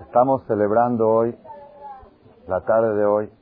[0.00, 1.38] Estamos celebrando hoy,
[2.48, 3.32] la tarde de hoy,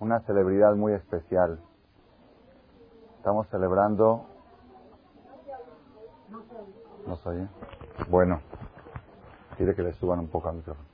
[0.00, 1.60] una celebridad muy especial.
[3.16, 4.26] Estamos celebrando...
[7.06, 7.48] ¿No se oye?
[8.10, 8.40] Bueno,
[9.56, 10.88] quiere que le suban un poco al micrófono.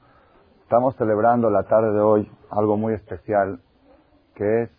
[0.62, 3.60] Estamos celebrando la tarde de hoy algo muy especial,
[4.34, 4.70] que es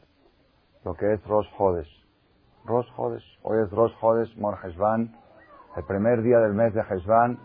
[0.86, 2.06] lo que es Rosh Hodesh.
[2.66, 5.19] Rosh Hodesh, hoy es Rosh Hodesh Mor Heshvan,
[5.76, 7.40] el primer día del mes de Heshvan,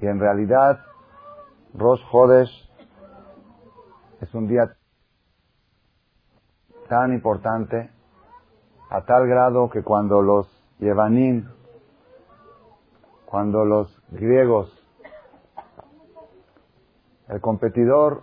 [0.00, 0.80] y en realidad
[1.74, 2.70] Rosh Hodesh
[4.20, 4.76] es un día
[6.88, 7.90] tan importante
[8.90, 10.46] a tal grado que cuando los
[10.78, 11.48] Yevanim,
[13.26, 14.72] cuando los griegos,
[17.28, 18.22] el competidor,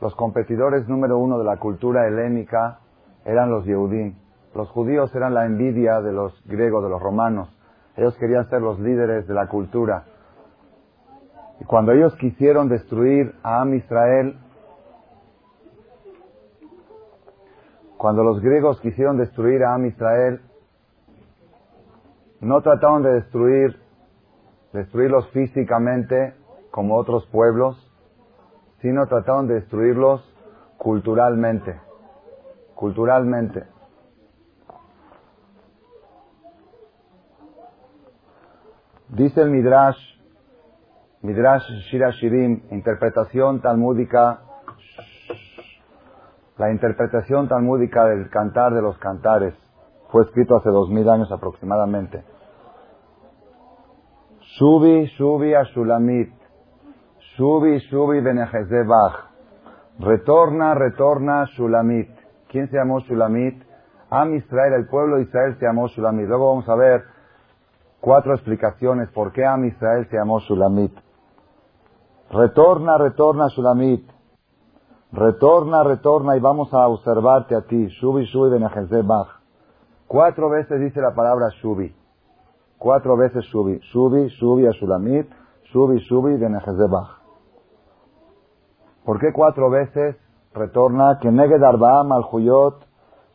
[0.00, 2.80] los competidores número uno de la cultura helénica
[3.24, 4.16] eran los Yehudim.
[4.54, 7.48] Los judíos eran la envidia de los griegos, de los romanos.
[7.96, 10.04] Ellos querían ser los líderes de la cultura.
[11.60, 14.36] Y cuando ellos quisieron destruir a Am Israel,
[17.96, 20.40] cuando los griegos quisieron destruir a Am Israel,
[22.40, 23.80] no trataron de destruir,
[24.72, 26.34] destruirlos físicamente
[26.70, 27.78] como otros pueblos,
[28.82, 30.20] sino trataron de destruirlos
[30.76, 31.80] culturalmente.
[32.74, 33.73] Culturalmente.
[39.14, 39.96] Dice el Midrash,
[41.22, 44.40] Midrash Shira Shirim, interpretación talmúdica,
[46.58, 49.54] la interpretación talmúdica del cantar de los cantares,
[50.10, 52.24] fue escrito hace dos mil años aproximadamente.
[54.58, 56.32] Shubi, Shubi a Shulamit,
[57.36, 59.30] Shubi, Shubi Benejezebach,
[60.00, 62.10] retorna, retorna Shulamit.
[62.48, 63.62] ¿Quién se llamó Shulamit?
[64.10, 66.26] Am Israel, el pueblo de Israel se llamó Shulamit.
[66.26, 67.13] Luego vamos a ver
[68.04, 70.92] cuatro explicaciones por qué Am Israel se llamó Shulamit.
[72.30, 74.06] Retorna, retorna Shulamit.
[75.10, 77.88] Retorna, retorna y vamos a observarte a ti.
[77.88, 79.28] Shubi, Shubi, Benejezebach.
[80.06, 81.96] Cuatro veces dice la palabra Shubi.
[82.76, 83.80] Cuatro veces Shubi.
[83.90, 85.26] Shubi, Shubi a Shulamit.
[85.72, 87.22] Shubi, Shubi, Benejezebach.
[89.06, 90.16] ¿Por qué cuatro veces
[90.52, 92.84] retorna que Neged Arbaam al Huyot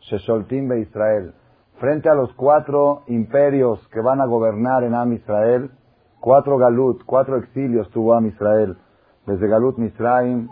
[0.01, 1.33] Shesholtim be Israel?
[1.79, 5.71] Frente a los cuatro imperios que van a gobernar en Am Israel,
[6.19, 8.77] cuatro Galut, cuatro exilios tuvo Am Israel,
[9.25, 10.49] desde Galut Misraim,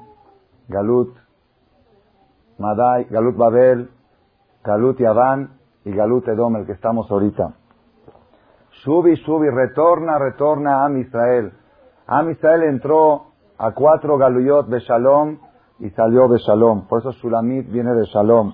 [0.67, 1.15] Galut
[2.57, 3.89] Madai, Galut Babel,
[4.63, 7.53] Galut Yaván y Galut Edom, el que estamos ahorita.
[8.83, 11.51] Shubi, Shubi, retorna, retorna a Am Israel.
[12.07, 13.27] Am Israel entró
[13.57, 15.39] a cuatro Galuyot de Shalom
[15.79, 16.87] y salió de Shalom.
[16.87, 18.53] Por eso Shulamit viene de Shalom.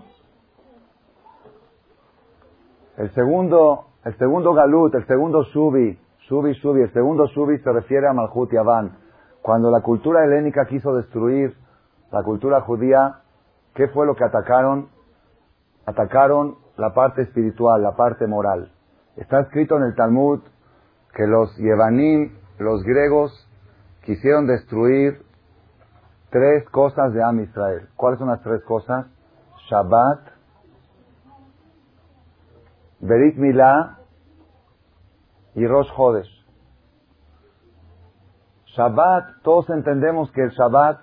[2.97, 5.99] El segundo, el segundo Galut, el segundo Shubi,
[6.29, 8.97] Shubi, Shubi, el segundo Shubi se refiere a Malhut Yaván.
[9.41, 11.55] Cuando la cultura helénica quiso destruir
[12.11, 13.21] la cultura judía,
[13.73, 14.89] ¿qué fue lo que atacaron?
[15.85, 18.71] Atacaron la parte espiritual, la parte moral.
[19.17, 20.41] Está escrito en el Talmud
[21.15, 23.31] que los Yevanim, los griegos,
[24.03, 25.23] quisieron destruir
[26.29, 27.89] tres cosas de Am Israel.
[27.95, 29.07] ¿Cuáles son las tres cosas?
[29.69, 30.32] Shabbat,
[33.05, 33.97] Berit Milá
[35.55, 36.45] y Rosh Hodesh.
[38.77, 41.01] Shabbat, todos entendemos que el Shabbat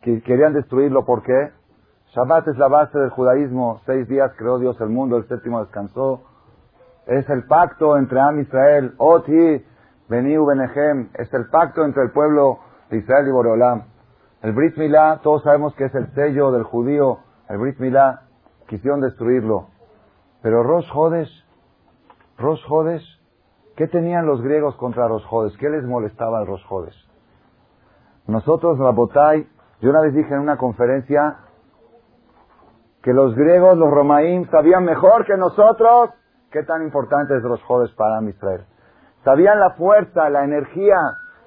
[0.00, 1.52] que querían destruirlo, ¿por qué?
[2.14, 6.22] Shabbat es la base del judaísmo, seis días creó Dios el mundo, el séptimo descansó.
[7.06, 9.62] Es el pacto entre Am Israel, Oti,
[10.08, 12.58] Beniu Benehem, es el pacto entre el pueblo
[12.88, 13.82] de Israel y Boreolam.
[14.40, 17.18] El Brit Milá, todos sabemos que es el sello del judío,
[17.50, 18.22] el Brit Milá,
[18.66, 19.68] quisieron destruirlo.
[20.42, 21.30] Pero Rosh Hodesh,
[23.76, 25.56] ¿qué tenían los griegos contra Rosh Hodesh?
[25.58, 27.08] ¿Qué les molestaba al Rosh Hodesh?
[28.26, 29.46] Nosotros, Rabotai,
[29.80, 31.38] yo una vez dije en una conferencia
[33.02, 36.10] que los griegos, los romaín, sabían mejor que nosotros
[36.50, 38.64] qué tan importante es Rosh Hodesh para Israel.
[39.24, 40.96] Sabían la fuerza, la energía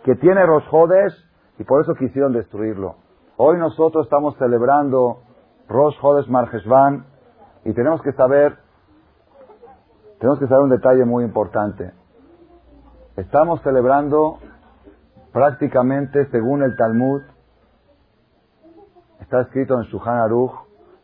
[0.04, 1.14] que tiene Rosh Hodesh
[1.60, 2.96] y por eso quisieron destruirlo.
[3.38, 5.22] Hoy nosotros estamos celebrando
[5.68, 7.06] Rosh Hodesh Marjeshvan
[7.66, 8.63] y tenemos que saber
[10.24, 11.92] tenemos que saber un detalle muy importante.
[13.18, 14.38] Estamos celebrando
[15.34, 17.22] prácticamente, según el Talmud,
[19.20, 20.54] está escrito en Shuhan Aruch,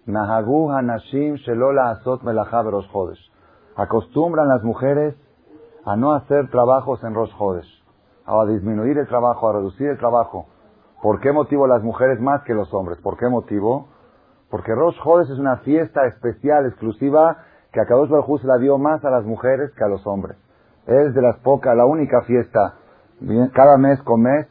[0.05, 3.19] Nahagu Hanashim Shelola Asot Melachá Rosh Hodesh.
[3.75, 5.15] Acostumbran las mujeres
[5.83, 7.83] a no hacer trabajos en Rosh Hodesh,
[8.25, 10.45] a disminuir el trabajo, a reducir el trabajo.
[11.01, 12.97] ¿Por qué motivo las mujeres más que los hombres?
[13.01, 13.89] ¿Por qué motivo?
[14.49, 14.95] Porque Rosh
[15.29, 19.23] es una fiesta especial, exclusiva, que a Kadosh Baruj se la dio más a las
[19.25, 20.37] mujeres que a los hombres.
[20.87, 22.75] es de las pocas, la única fiesta,
[23.53, 24.47] cada mes con mes,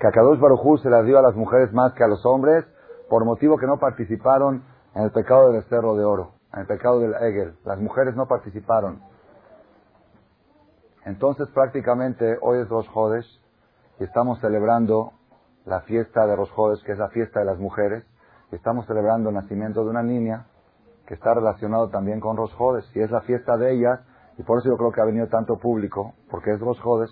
[0.00, 2.64] que a Kadosh Barujú se la dio a las mujeres más que a los hombres,
[3.08, 4.64] por motivo que no participaron
[4.94, 7.54] en el pecado del esterro de oro, en el pecado del Egel.
[7.64, 9.00] Las mujeres no participaron.
[11.04, 13.40] Entonces prácticamente hoy es Rosh Hodesh
[14.00, 15.12] y estamos celebrando
[15.64, 18.04] la fiesta de Rosh Hodesh, que es la fiesta de las mujeres.
[18.50, 20.46] Y estamos celebrando el nacimiento de una niña
[21.06, 24.00] que está relacionado también con Rosh Hodesh y es la fiesta de ellas
[24.38, 27.10] y por eso yo creo que ha venido tanto público, porque es Rosh Hodesh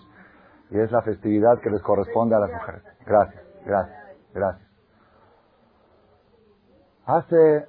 [0.70, 2.82] y es la festividad que les corresponde a las mujeres.
[3.06, 3.98] Gracias, gracias,
[4.34, 4.68] gracias.
[7.06, 7.66] Hace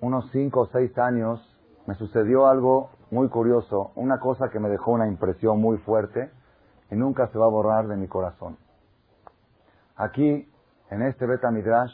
[0.00, 1.40] unos cinco o seis años
[1.86, 6.30] me sucedió algo muy curioso, una cosa que me dejó una impresión muy fuerte
[6.90, 8.58] y nunca se va a borrar de mi corazón.
[9.96, 10.50] Aquí,
[10.90, 11.92] en este Beta Midrash,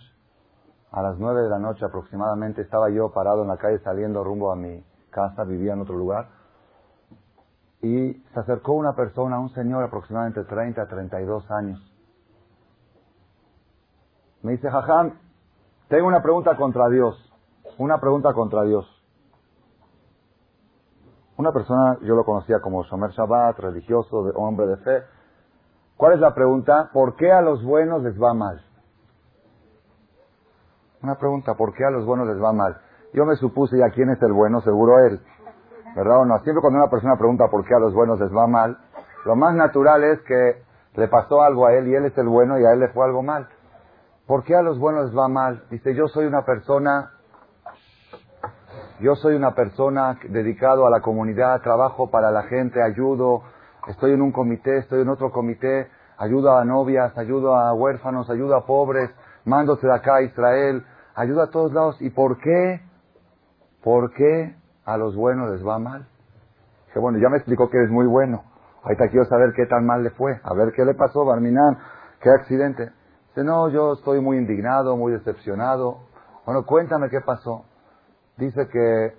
[0.92, 4.50] a las nueve de la noche aproximadamente, estaba yo parado en la calle saliendo rumbo
[4.50, 6.28] a mi casa, vivía en otro lugar,
[7.82, 11.80] y se acercó una persona, un señor aproximadamente 30, 32 años.
[14.42, 15.18] Me dice, Jajam,
[15.88, 17.16] tengo una pregunta contra Dios,
[17.78, 18.86] una pregunta contra Dios.
[21.36, 25.02] Una persona, yo lo conocía como Shomer Shabbat, religioso, hombre de fe.
[25.96, 26.90] ¿Cuál es la pregunta?
[26.92, 28.62] ¿Por qué a los buenos les va mal?
[31.02, 32.76] Una pregunta, ¿por qué a los buenos les va mal?
[33.14, 34.60] Yo me supuse, ¿y a quién es el bueno?
[34.60, 35.20] Seguro él.
[35.96, 36.38] ¿Verdad o no?
[36.40, 38.78] Siempre cuando una persona pregunta por qué a los buenos les va mal,
[39.24, 40.62] lo más natural es que
[40.94, 43.06] le pasó algo a él y él es el bueno y a él le fue
[43.06, 43.48] algo mal.
[44.26, 45.64] ¿Por qué a los buenos les va mal?
[45.70, 47.10] Dice, yo soy una persona
[49.00, 53.42] yo soy una persona dedicado a la comunidad, trabajo para la gente, ayudo,
[53.88, 55.88] estoy en un comité, estoy en otro comité,
[56.18, 59.10] ayudo a novias, ayudo a huérfanos, ayudo a pobres,
[59.46, 61.96] mándose de acá a Israel, ayudo a todos lados.
[62.00, 62.80] ¿Y por qué?
[63.82, 66.06] ¿Por qué a los buenos les va mal?
[66.92, 68.44] Que bueno, ya me explicó que eres muy bueno.
[68.82, 71.78] Ahorita quiero saber qué tan mal le fue, a ver qué le pasó, Barminan,
[72.20, 72.90] qué accidente.
[73.28, 75.98] Dice, no, yo estoy muy indignado, muy decepcionado.
[76.46, 77.64] Bueno, cuéntame qué pasó
[78.40, 79.14] dice que,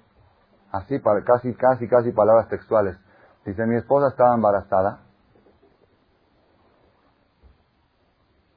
[0.71, 2.97] así, casi, casi, casi palabras textuales,
[3.45, 5.03] dice, mi esposa estaba embarazada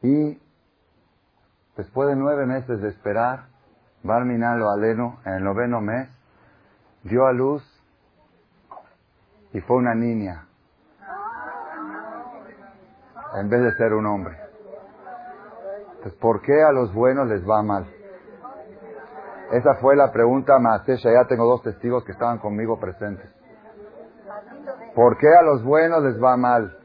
[0.02, 0.38] y
[1.76, 3.46] después de nueve meses de esperar,
[4.02, 6.08] Barminalo Aleno, en el noveno mes,
[7.04, 7.62] dio a luz
[9.52, 10.46] y fue una niña,
[13.36, 14.36] en vez de ser un hombre.
[15.96, 17.86] Entonces, ¿por qué a los buenos les va mal?
[19.52, 21.12] Esa fue la pregunta Maasesha.
[21.12, 23.30] Ya tengo dos testigos que estaban conmigo presentes.
[24.94, 26.76] ¿Por qué a los buenos les va mal?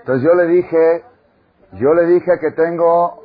[0.00, 1.04] Entonces yo le dije,
[1.72, 3.22] yo le dije que tengo,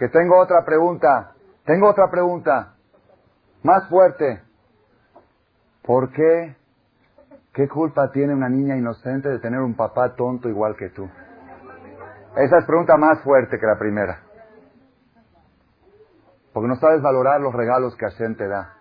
[0.00, 1.34] que tengo otra pregunta.
[1.66, 2.72] Tengo otra pregunta.
[3.62, 4.42] Más fuerte.
[5.82, 6.56] ¿Por qué?
[7.52, 11.06] ¿Qué culpa tiene una niña inocente de tener un papá tonto igual que tú?
[12.34, 14.22] Esa es pregunta más fuerte que la primera.
[16.54, 18.76] Porque no sabes valorar los regalos que Hashem te da.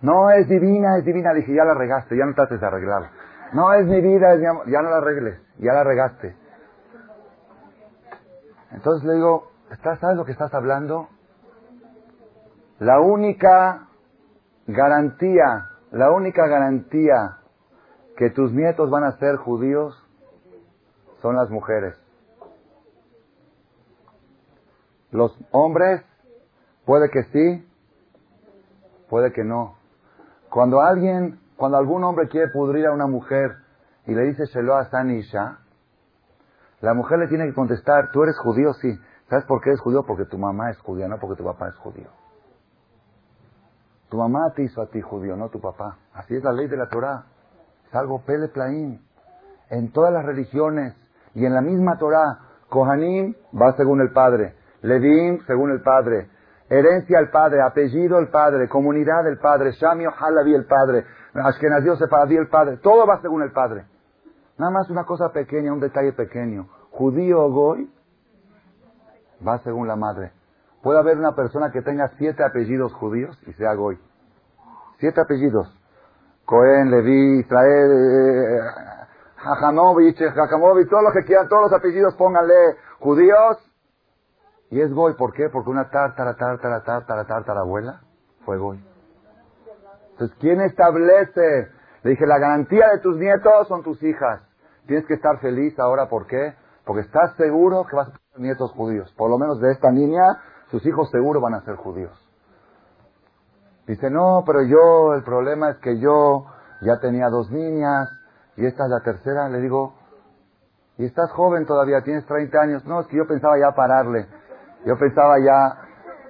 [0.00, 1.32] No, es divina, es divina.
[1.34, 3.12] Dije, ya la regaste, ya no trates de arreglarla.
[3.52, 4.34] No, es mi vida.
[4.66, 6.34] Ya no la arregles, ya la regaste.
[8.72, 11.08] Entonces le digo, ¿sabes lo que estás hablando?
[12.78, 13.88] La única
[14.66, 17.38] garantía, la única garantía
[18.16, 19.94] que tus nietos van a ser judíos
[21.22, 21.94] son las mujeres.
[25.10, 26.04] Los hombres
[26.84, 27.66] Puede que sí,
[29.08, 29.76] puede que no.
[30.50, 33.56] Cuando alguien, cuando algún hombre quiere pudrir a una mujer
[34.06, 35.60] y le dice Shelo a Sanisha,
[36.80, 38.98] la mujer le tiene que contestar, tú eres judío, sí.
[39.34, 40.04] ¿Sabes por qué eres judío?
[40.06, 42.06] Porque tu mamá es judía, no porque tu papá es judío.
[44.08, 45.98] Tu mamá te hizo a ti judío, no tu papá.
[46.12, 47.24] Así es la ley de la Torah.
[47.84, 48.48] Es algo pele
[49.70, 50.94] En todas las religiones
[51.34, 52.38] y en la misma Torah,
[52.68, 56.28] Kohanim va según el padre, Levim según el padre,
[56.68, 62.36] Herencia al padre, apellido el padre, comunidad del padre, Shamio Halabi el padre, Ashkenazio Sefaradí
[62.36, 63.84] el padre, todo va según el padre.
[64.58, 66.68] Nada más una cosa pequeña, un detalle pequeño.
[66.92, 67.90] Judío o goy
[69.46, 70.32] va según la madre.
[70.82, 73.98] Puede haber una persona que tenga siete apellidos judíos y sea goy.
[74.98, 75.68] Siete apellidos.
[76.44, 78.60] Cohen, Levi, Israel, eh,
[79.36, 80.18] Jajamovich,
[80.88, 83.58] todos los que quieran, todos los apellidos pónganle judíos
[84.70, 85.48] y es Goy, ¿por qué?
[85.50, 88.00] Porque una tártara, tártara, tártara, tártara abuela
[88.44, 88.84] fue Goy.
[90.12, 91.68] Entonces, ¿quién establece?
[92.02, 94.42] Le dije, la garantía de tus nietos son tus hijas.
[94.86, 96.54] Tienes que estar feliz ahora, ¿por qué?
[96.84, 99.12] Porque estás seguro que vas a nietos judíos.
[99.16, 102.12] Por lo menos de esta niña, sus hijos seguro van a ser judíos.
[103.86, 106.46] Dice, no, pero yo, el problema es que yo
[106.80, 108.08] ya tenía dos niñas
[108.56, 109.94] y esta es la tercera, le digo,
[110.96, 112.84] y estás joven todavía, tienes 30 años.
[112.84, 114.26] No, es que yo pensaba ya pararle.
[114.86, 115.78] Yo pensaba ya,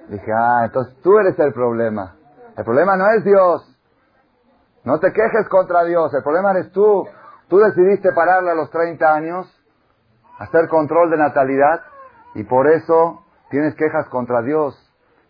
[0.09, 2.15] dije, ah, entonces tú eres el problema.
[2.57, 3.71] El problema no es Dios.
[4.83, 7.05] No te quejes contra Dios, el problema eres tú.
[7.47, 9.47] Tú decidiste pararle a los 30 años,
[10.39, 11.81] hacer control de natalidad,
[12.35, 14.75] y por eso tienes quejas contra Dios.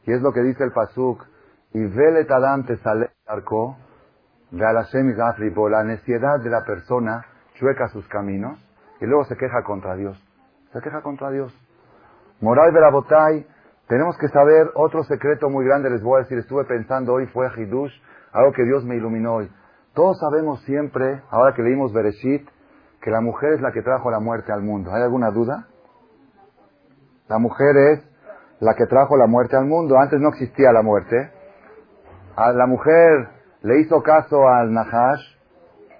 [0.03, 1.23] Y es lo que dice el Pasuk.
[1.73, 3.77] Y vele tadam te sale arco,
[4.51, 8.59] la necesidad de la persona chueca sus caminos
[9.01, 10.21] y luego se queja contra Dios.
[10.71, 11.53] Se queja contra Dios.
[12.41, 13.45] Moral de la Botay,
[13.87, 17.47] tenemos que saber otro secreto muy grande, les voy a decir, estuve pensando hoy, fue
[17.55, 17.93] Hidush,
[18.33, 19.51] algo que Dios me iluminó hoy.
[19.93, 22.49] Todos sabemos siempre, ahora que leímos Bereshit,
[23.01, 24.91] que la mujer es la que trajo la muerte al mundo.
[24.93, 25.67] ¿Hay alguna duda?
[27.27, 27.99] La mujer es
[28.59, 29.97] la que trajo la muerte al mundo.
[29.97, 31.31] Antes no existía la muerte.
[32.37, 33.29] La mujer
[33.61, 35.21] le hizo caso al Nahash,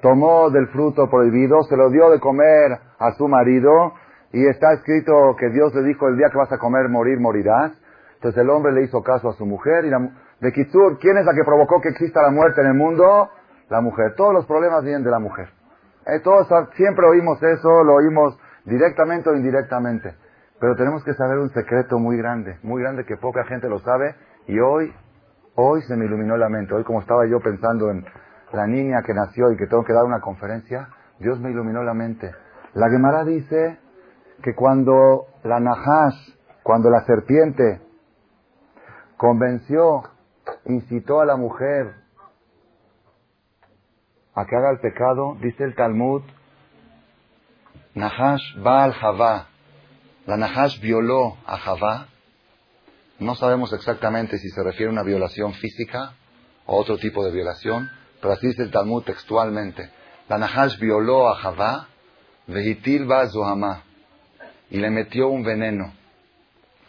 [0.01, 3.93] tomó del fruto prohibido, se lo dio de comer a su marido,
[4.31, 7.71] y está escrito que Dios le dijo, el día que vas a comer, morir, morirás.
[8.15, 10.09] Entonces el hombre le hizo caso a su mujer, y la,
[10.41, 13.29] de Kitsur, ¿quién es la que provocó que exista la muerte en el mundo?
[13.69, 14.13] La mujer.
[14.15, 15.49] Todos los problemas vienen de la mujer.
[16.05, 20.13] Eh, todos siempre oímos eso, lo oímos directamente o indirectamente.
[20.65, 24.15] Pero tenemos que saber un secreto muy grande, muy grande que poca gente lo sabe,
[24.47, 24.91] y hoy,
[25.53, 26.73] hoy se me iluminó la mente.
[26.73, 28.03] Hoy como estaba yo pensando en
[28.51, 30.87] la niña que nació y que tengo que dar una conferencia,
[31.19, 32.31] Dios me iluminó la mente.
[32.73, 33.77] La Gemara dice
[34.41, 37.81] que cuando la Nahash, cuando la serpiente
[39.17, 40.01] convenció,
[40.65, 41.93] incitó a la mujer
[44.33, 46.23] a que haga el pecado, dice el Talmud,
[47.93, 49.54] Nahash va al Javá.
[50.25, 50.37] La
[50.81, 52.07] violó a Javá.
[53.19, 56.13] No sabemos exactamente si se refiere a una violación física
[56.65, 57.91] o otro tipo de violación,
[58.21, 59.91] pero así dice el Talmud textualmente.
[60.27, 60.37] La
[60.79, 61.87] violó a Javá,
[62.47, 63.07] Vehitil
[64.71, 65.93] y le metió un veneno.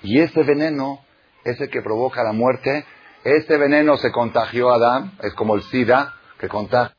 [0.03, 1.01] Y ese veneno
[1.45, 2.87] es el que provoca la muerte.
[3.23, 6.97] Este veneno se contagió a Adán, es como el SIDA que contagia.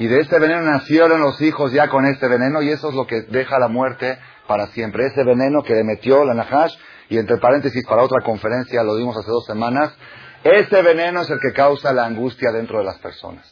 [0.00, 3.06] Y de este veneno nacieron los hijos ya con este veneno, y eso es lo
[3.06, 4.18] que deja la muerte
[4.50, 5.06] para siempre.
[5.06, 6.74] Ese veneno que le metió la Nahash,
[7.08, 9.96] y entre paréntesis para otra conferencia, lo dimos hace dos semanas,
[10.42, 13.46] ese veneno es el que causa la angustia dentro de las personas.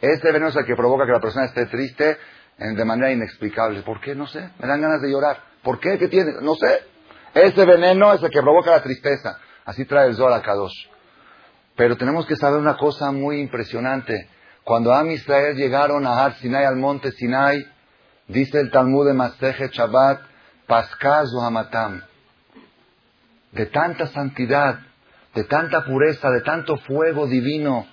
[0.00, 2.18] Ese veneno es el que provoca que la persona esté triste
[2.58, 3.82] de manera inexplicable.
[3.82, 4.16] ¿Por qué?
[4.16, 4.40] No sé.
[4.58, 5.38] Me dan ganas de llorar.
[5.62, 5.98] ¿Por qué?
[5.98, 6.32] ¿Qué tiene?
[6.42, 6.80] No sé.
[7.32, 9.38] Ese veneno es el que provoca la tristeza.
[9.64, 10.88] Así trae el Zohar Kadosh.
[11.76, 14.28] Pero tenemos que saber una cosa muy impresionante.
[14.64, 17.64] Cuando Am Israel llegaron a Har Sinai, al monte Sinai,
[18.28, 20.20] dice el Talmud de Maseje Shabbat,
[20.66, 22.02] Paskazu Hamatam.
[23.52, 24.80] De tanta santidad,
[25.34, 27.86] de tanta pureza, de tanto fuego divino,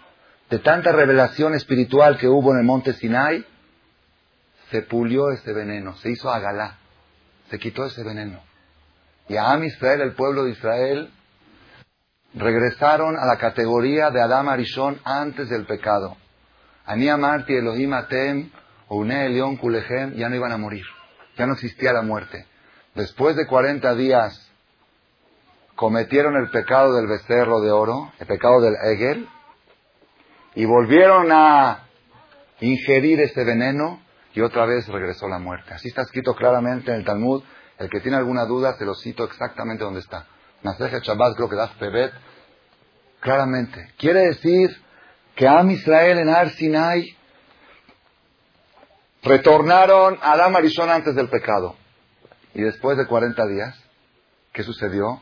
[0.49, 3.45] de tanta revelación espiritual que hubo en el monte Sinai,
[4.69, 6.77] se pulió ese veneno, se hizo agalá,
[7.49, 8.39] se quitó ese veneno.
[9.27, 11.11] Y a Am Israel, el pueblo de Israel,
[12.33, 16.17] regresaron a la categoría de Adam Arishon antes del pecado.
[16.85, 18.49] Ani Amarti Elohim Atem,
[18.91, 19.57] Une León
[20.15, 20.85] ya no iban a morir,
[21.37, 22.45] ya no existía la muerte.
[22.93, 24.51] Después de 40 días
[25.75, 29.29] cometieron el pecado del becerro de oro, el pecado del Egel,
[30.55, 31.85] y volvieron a
[32.59, 34.01] ingerir ese veneno
[34.33, 35.73] y otra vez regresó la muerte.
[35.73, 37.43] Así está escrito claramente en el Talmud.
[37.79, 40.27] El que tiene alguna duda, se lo cito exactamente donde está.
[40.63, 42.11] Maseje Shabbat, creo que da Pebet,
[43.21, 43.93] claramente.
[43.97, 44.69] Quiere decir
[45.33, 47.17] que Am Israel en Ar Sinai
[49.23, 51.75] retornaron a la Marisón antes del pecado.
[52.53, 53.83] Y después de 40 días,
[54.53, 55.21] ¿qué sucedió?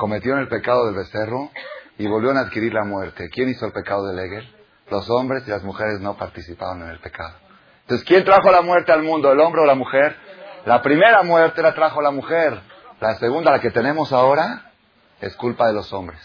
[0.00, 1.50] cometieron el pecado del becerro
[1.98, 3.28] y volvieron a adquirir la muerte.
[3.28, 4.50] ¿Quién hizo el pecado del Egel?
[4.90, 7.34] Los hombres y las mujeres no participaron en el pecado.
[7.82, 10.16] Entonces, ¿quién trajo la muerte al mundo, el hombre o la mujer?
[10.64, 12.62] La primera muerte la trajo la mujer.
[12.98, 14.72] La segunda, la que tenemos ahora,
[15.20, 16.20] es culpa de los hombres.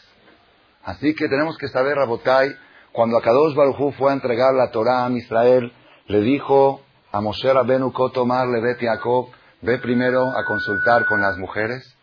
[0.86, 2.56] Así que tenemos que saber, Rabotai,
[2.94, 5.74] cuando Akadosh Barujú fue a entregar la Torah a Israel,
[6.08, 6.85] le dijo
[7.16, 9.30] a Moshe Rabenu Kotomar Levet Jacob,
[9.62, 11.96] ve primero a consultar con las mujeres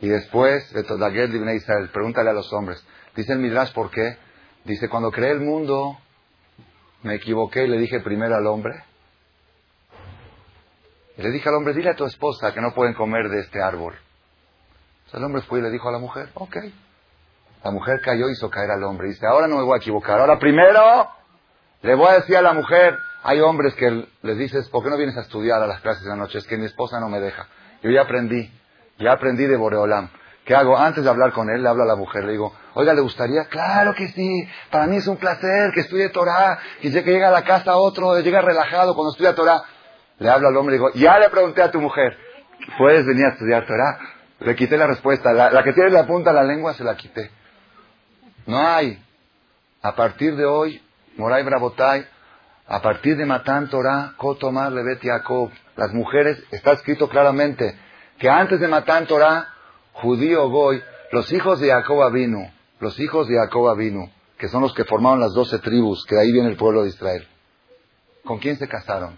[0.00, 2.80] y después, de Israel, pregúntale a los hombres.
[3.16, 4.18] Dice el Midrash, ¿por qué?
[4.64, 5.98] Dice, cuando creé el mundo,
[7.02, 8.84] me equivoqué y le dije primero al hombre.
[11.16, 13.94] Le dije al hombre, dile a tu esposa que no pueden comer de este árbol.
[15.06, 16.56] Entonces el hombre fue y le dijo a la mujer, ok.
[17.64, 19.08] La mujer cayó y hizo caer al hombre.
[19.08, 20.20] Dice, ahora no me voy a equivocar.
[20.20, 21.10] Ahora primero
[21.82, 24.96] le voy a decir a la mujer, hay hombres que les dices, ¿por qué no
[24.96, 26.38] vienes a estudiar a las clases de la noche?
[26.38, 27.46] Es que mi esposa no me deja.
[27.82, 28.50] Yo ya aprendí.
[28.98, 30.10] Ya aprendí de Boreolam
[30.44, 30.76] ¿Qué hago?
[30.76, 33.44] Antes de hablar con él, le hablo a la mujer, le digo, oiga, ¿le gustaría?
[33.44, 37.44] Claro que sí, para mí es un placer que estudie Torah, que llega a la
[37.44, 39.62] casa otro, llega relajado cuando estudia Torah.
[40.18, 42.18] Le hablo al hombre y digo, ya le pregunté a tu mujer,
[42.78, 43.98] ¿puedes venir a estudiar Torah?
[44.40, 47.30] Le quité la respuesta, la, que tiene la punta de la lengua se la quité.
[48.46, 49.00] No hay.
[49.82, 50.82] A partir de hoy,
[51.16, 52.06] Moray Brabotay,
[52.70, 57.76] a partir de Matán Torah, Kotomar Levet Yaakov, las mujeres, está escrito claramente
[58.16, 59.48] que antes de Matán Torah,
[59.94, 62.38] judío Goy, los hijos de Jacob vino,
[62.78, 64.08] los hijos de Jacob vino,
[64.38, 66.90] que son los que formaron las doce tribus, que de ahí viene el pueblo de
[66.90, 67.26] Israel.
[68.24, 69.16] ¿Con quién se casaron?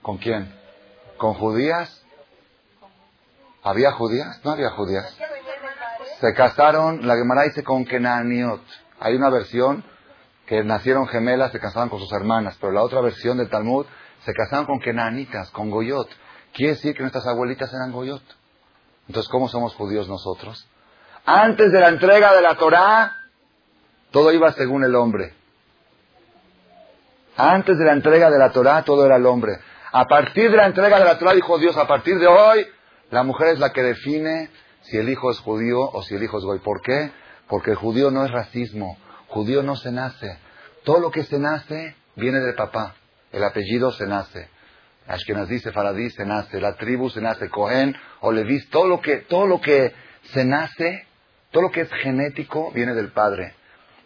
[0.00, 0.50] ¿Con quién?
[1.18, 2.06] ¿Con judías?
[3.62, 4.40] ¿Había judías?
[4.42, 5.14] No había judías.
[6.20, 8.62] Se casaron, la Gemara dice con Kenaniot.
[8.98, 9.84] Hay una versión
[10.46, 13.86] que nacieron gemelas, se casaban con sus hermanas, pero la otra versión del Talmud
[14.24, 16.08] se casaron con Kenanitas, con Goyot.
[16.52, 18.22] Quiere decir que nuestras abuelitas eran Goyot.
[19.08, 20.66] Entonces, ¿cómo somos judíos nosotros?
[21.26, 23.16] Antes de la entrega de la Torá,
[24.10, 25.34] todo iba según el hombre.
[27.36, 29.58] Antes de la entrega de la Torá, todo era el hombre.
[29.92, 32.66] A partir de la entrega de la Torá, dijo Dios, a partir de hoy,
[33.10, 34.50] la mujer es la que define
[34.82, 36.58] si el hijo es judío o si el hijo es goy.
[36.58, 37.10] ¿Por qué?
[37.48, 38.96] Porque el judío no es racismo.
[39.34, 40.38] Judío no se nace.
[40.84, 42.94] Todo lo que se nace viene del papá.
[43.32, 44.48] El apellido se nace.
[45.08, 49.46] Ashkenazí, Sefaradí se nace, la tribu se nace, Cohen o Leví, todo lo que, todo
[49.46, 49.92] lo que
[50.32, 51.06] se nace,
[51.50, 53.54] todo lo que es genético viene del padre.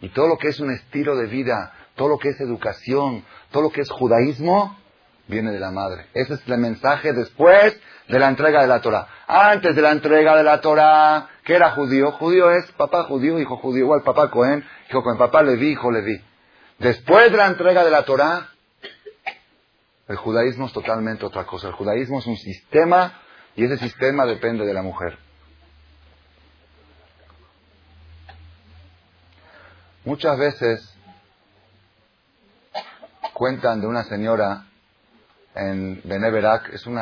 [0.01, 3.61] Y todo lo que es un estilo de vida, todo lo que es educación, todo
[3.61, 4.79] lo que es judaísmo,
[5.27, 6.07] viene de la madre.
[6.15, 9.07] Ese es el mensaje después de la entrega de la Torah.
[9.27, 12.11] Antes de la entrega de la Torah, ¿qué era judío?
[12.11, 16.23] Judío es papá judío, hijo judío, igual papá Cohen, hijo Cohen, papá Leví, hijo Leví.
[16.77, 18.51] Después de la entrega de la Torah,
[20.07, 21.69] el judaísmo es totalmente otra cosa.
[21.69, 23.19] El judaísmo es un sistema
[23.55, 25.17] y ese sistema depende de la mujer.
[30.05, 30.95] Muchas veces
[33.33, 34.65] cuentan de una señora
[35.55, 36.99] en Beneverac, es un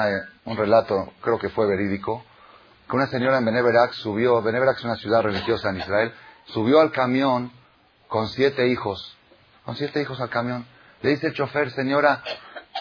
[0.56, 2.24] relato, creo que fue verídico,
[2.90, 6.14] que una señora en Beneverac subió, Beneverac es una ciudad religiosa en Israel,
[6.46, 7.52] subió al camión
[8.08, 9.18] con siete hijos,
[9.66, 10.66] con siete hijos al camión.
[11.02, 12.24] Le dice el chofer, señora,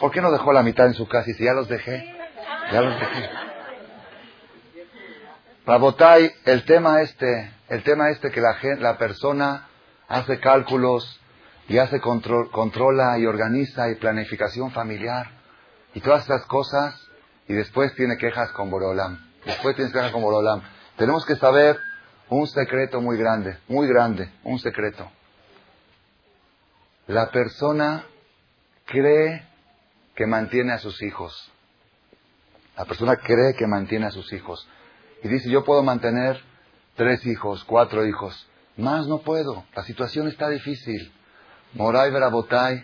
[0.01, 1.31] ¿Por qué no dejó la mitad en su casa?
[1.31, 2.15] Y si ya los dejé,
[2.73, 3.31] ya los dejé.
[6.45, 9.69] El tema este, el tema este que la, la persona
[10.09, 11.21] hace cálculos
[11.69, 15.31] y hace control, controla y organiza y planificación familiar
[15.95, 16.95] y todas estas cosas
[17.49, 19.26] y después tiene quejas con Borolam.
[19.47, 20.61] Después tiene quejas con Borolam.
[20.97, 21.79] Tenemos que saber
[22.29, 25.09] un secreto muy grande, muy grande, un secreto.
[27.07, 28.05] La persona
[28.85, 29.47] cree
[30.17, 31.53] que mantiene a sus hijos.
[32.77, 34.69] La persona cree que mantiene a sus hijos.
[35.23, 36.43] Y dice, yo puedo mantener
[36.97, 38.49] tres hijos, cuatro hijos.
[38.77, 39.65] Más no puedo.
[39.77, 41.13] La situación está difícil.
[41.75, 42.83] Moray Verabotay,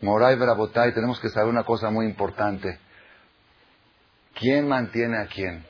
[0.00, 2.78] Moray Verabotay, tenemos que saber una cosa muy importante.
[4.34, 5.64] ¿Quién mantiene a quién?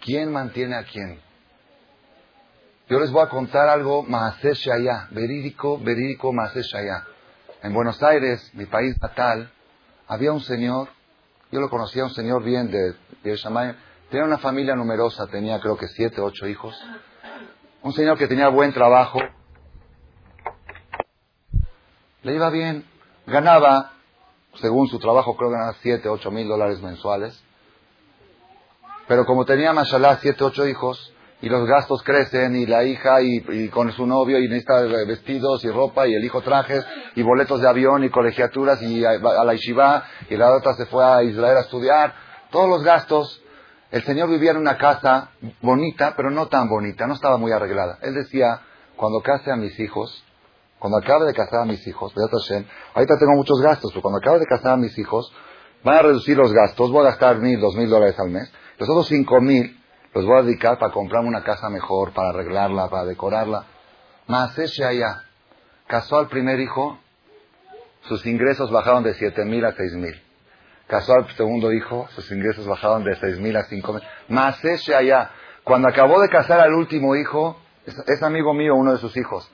[0.00, 1.20] ¿Quién mantiene a quién?
[2.88, 7.04] Yo les voy a contar algo, Maasesh Shaya, verídico, verídico Maasesh Shaya.
[7.62, 9.50] En Buenos Aires, mi país natal,
[10.06, 10.88] había un señor,
[11.50, 13.36] yo lo conocía, un señor bien de, de
[14.10, 16.80] tenía una familia numerosa, tenía creo que siete, ocho hijos.
[17.82, 19.18] Un señor que tenía buen trabajo,
[22.22, 22.84] le iba bien,
[23.26, 23.95] ganaba,
[24.60, 27.42] según su trabajo, creo que ganaba siete, ocho mil dólares mensuales.
[29.08, 33.68] Pero como tenía, mashallah, siete, ocho hijos, y los gastos crecen y la hija y,
[33.68, 37.68] con su novio y necesita vestidos y ropa y el hijo trajes y boletos de
[37.68, 41.60] avión y colegiaturas y a, la yeshiva y la otra se fue a Israel a
[41.60, 42.14] estudiar.
[42.50, 43.42] Todos los gastos.
[43.90, 45.30] El Señor vivía en una casa
[45.62, 47.98] bonita, pero no tan bonita, no estaba muy arreglada.
[48.02, 48.60] Él decía,
[48.96, 50.24] cuando case a mis hijos,
[50.78, 54.46] cuando acabe de casar a mis hijos, ahorita tengo muchos gastos, pero cuando acabe de
[54.46, 55.32] casar a mis hijos,
[55.82, 58.88] van a reducir los gastos, voy a gastar mil, dos mil dólares al mes, los
[58.88, 59.80] otros cinco mil
[60.14, 63.66] los voy a dedicar para comprarme una casa mejor, para arreglarla, para decorarla.
[64.26, 65.24] Más ese allá.
[65.86, 66.98] Casó al primer hijo,
[68.02, 70.14] sus ingresos bajaron de siete mil a seis mil.
[70.86, 74.02] Casó al segundo hijo, sus ingresos bajaron de seis mil a cinco mil.
[74.28, 75.30] Más ese allá.
[75.64, 79.50] Cuando acabó de casar al último hijo, es, amigo mío, uno de sus hijos,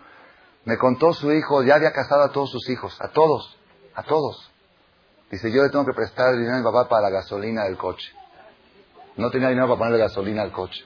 [0.65, 3.59] me contó su hijo, ya había casado a todos sus hijos, a todos,
[3.95, 4.51] a todos.
[5.31, 8.13] Dice, yo le tengo que prestar dinero a mi papá para la gasolina del coche.
[9.17, 10.85] No tenía dinero para ponerle gasolina al coche.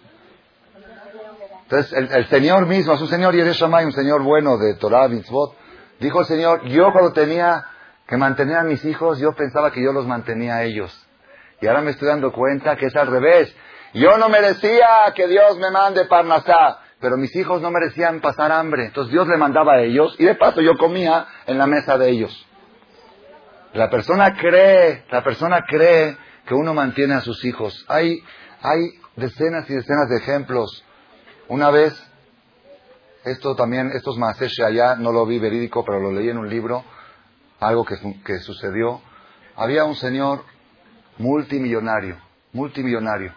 [1.65, 5.57] Entonces, el, Señor mismo, a su Señor Yerushamay, un Señor bueno de Torah, Mitzvot,
[5.99, 7.65] dijo el Señor, yo cuando tenía
[8.07, 10.97] que mantener a mis hijos, yo pensaba que yo los mantenía a ellos.
[11.61, 13.53] Y ahora me estoy dando cuenta que es al revés.
[13.95, 18.87] Yo no merecía que Dios me mande Parnasá, pero mis hijos no merecían pasar hambre.
[18.87, 22.11] Entonces Dios le mandaba a ellos y de paso yo comía en la mesa de
[22.11, 22.47] ellos.
[23.75, 27.85] La persona cree, la persona cree que uno mantiene a sus hijos.
[27.89, 28.23] Hay,
[28.63, 28.81] hay
[29.17, 30.85] decenas y decenas de ejemplos.
[31.49, 31.93] Una vez,
[33.25, 36.85] esto también, estos maasesh allá, no lo vi verídico, pero lo leí en un libro,
[37.61, 39.03] algo que, que sucedió.
[39.57, 40.45] Había un señor
[41.19, 42.17] multimillonario,
[42.53, 43.35] multimillonario.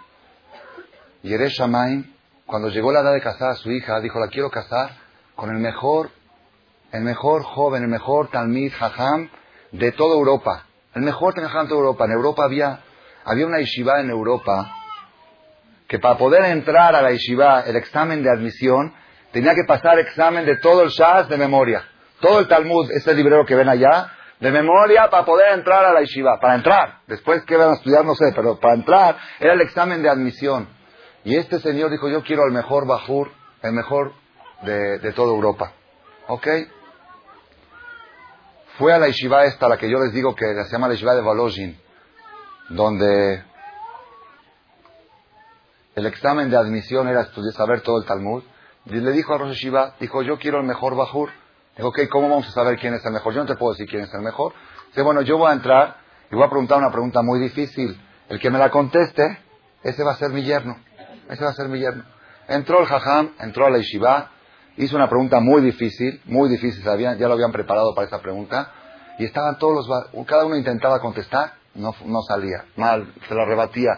[1.24, 2.14] Y Eresh Shamaim,
[2.50, 4.90] cuando llegó la edad de casar a su hija, dijo, la quiero casar
[5.36, 6.10] con el mejor,
[6.92, 9.30] el mejor joven, el mejor Talmid Hajam
[9.72, 10.66] de toda Europa.
[10.96, 12.06] El mejor Talmid Hajam de Europa.
[12.06, 12.80] En Europa había,
[13.24, 14.68] había una yeshiva en Europa
[15.88, 18.96] que para poder entrar a la yeshiva, el examen de admisión,
[19.32, 21.84] tenía que pasar examen de todo el Shas de memoria.
[22.20, 26.02] Todo el Talmud, ese librero que ven allá, de memoria para poder entrar a la
[26.02, 26.40] yeshiva.
[26.40, 27.02] Para entrar.
[27.06, 30.79] Después que van a estudiar, no sé, pero para entrar era el examen de admisión.
[31.24, 34.14] Y este señor dijo, yo quiero al mejor Bajur, el mejor
[34.64, 35.74] de, toda Europa.
[36.28, 36.48] ¿Ok?
[38.78, 41.16] Fue a la yeshiva esta, la que yo les digo que se llama la yeshiva
[41.16, 41.78] de Valojin,
[42.70, 43.44] donde
[45.96, 48.44] el examen de admisión era estudiar, saber todo el Talmud.
[48.86, 51.30] Y le dijo a Rosh Yeshiva, dijo, yo quiero el mejor Bajur.
[51.76, 53.34] Dijo, ok, ¿cómo vamos a saber quién es el mejor?
[53.34, 54.54] Yo no te puedo decir quién es el mejor.
[54.88, 55.98] Dice, bueno, yo voy a entrar
[56.32, 58.00] y voy a preguntar una pregunta muy difícil.
[58.30, 59.40] El que me la conteste,
[59.84, 60.78] ese va a ser mi yerno.
[61.30, 62.04] Ese va a ser mi yerno.
[62.48, 64.32] Entró el jajam, entró a la yeshiva,
[64.78, 68.72] hizo una pregunta muy difícil, muy difícil, ya lo habían preparado para esa pregunta,
[69.20, 73.92] y estaban todos los, cada uno intentaba contestar, no, no salía, mal, se la rebatía.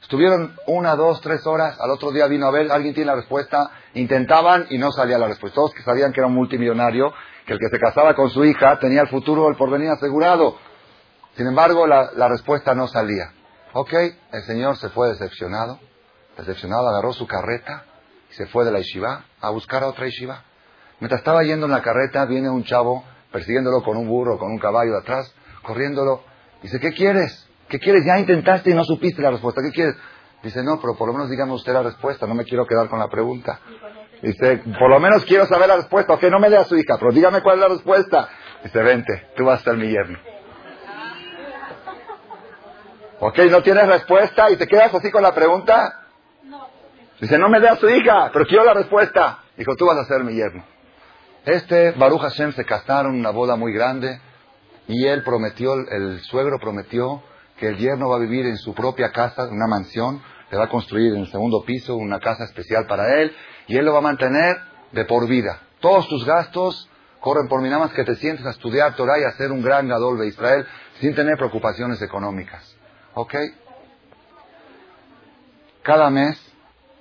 [0.00, 3.70] Estuvieron una, dos, tres horas, al otro día vino a ver, alguien tiene la respuesta,
[3.94, 5.56] intentaban y no salía la respuesta.
[5.56, 7.12] Todos que sabían que era un multimillonario,
[7.44, 10.56] que el que se casaba con su hija tenía el futuro, el porvenir asegurado.
[11.36, 13.32] Sin embargo, la, la respuesta no salía.
[13.74, 15.78] Ok, el señor se fue decepcionado,
[16.40, 17.84] decepcionado, agarró su carreta
[18.30, 20.42] y se fue de la yeshiva a buscar a otra yeshiva.
[21.00, 24.58] Mientras estaba yendo en la carreta, viene un chavo persiguiéndolo con un burro, con un
[24.58, 26.22] caballo de atrás, corriéndolo.
[26.62, 27.48] Dice, ¿qué quieres?
[27.68, 28.04] ¿Qué quieres?
[28.04, 29.62] Ya intentaste y no supiste la respuesta.
[29.62, 29.96] ¿Qué quieres?
[30.42, 32.98] Dice, no, pero por lo menos dígame usted la respuesta, no me quiero quedar con
[32.98, 33.60] la pregunta.
[34.22, 36.14] Dice, por lo menos quiero saber la respuesta.
[36.14, 38.28] Ok, no me dé a su hija, pero dígame cuál es la respuesta.
[38.64, 40.18] Dice, vente, tú vas a ser mi yerno.
[43.20, 45.99] Ok, no tienes respuesta y te quedas así con la pregunta.
[47.20, 49.40] Dice, no me dé a su hija, pero quiero la respuesta.
[49.56, 50.64] Dijo, tú vas a ser mi yerno.
[51.44, 54.20] Este Baruch Hashem se casaron una boda muy grande
[54.88, 57.22] y él prometió, el suegro prometió
[57.58, 60.68] que el yerno va a vivir en su propia casa, una mansión, le va a
[60.68, 63.34] construir en el segundo piso una casa especial para él
[63.68, 64.56] y él lo va a mantener
[64.92, 65.60] de por vida.
[65.80, 66.88] Todos tus gastos
[67.20, 69.62] corren por mí, nada más que te sientes a estudiar Torah y a ser un
[69.62, 70.66] gran gadol de Israel
[71.00, 72.76] sin tener preocupaciones económicas.
[73.14, 73.34] ¿Ok?
[75.82, 76.49] Cada mes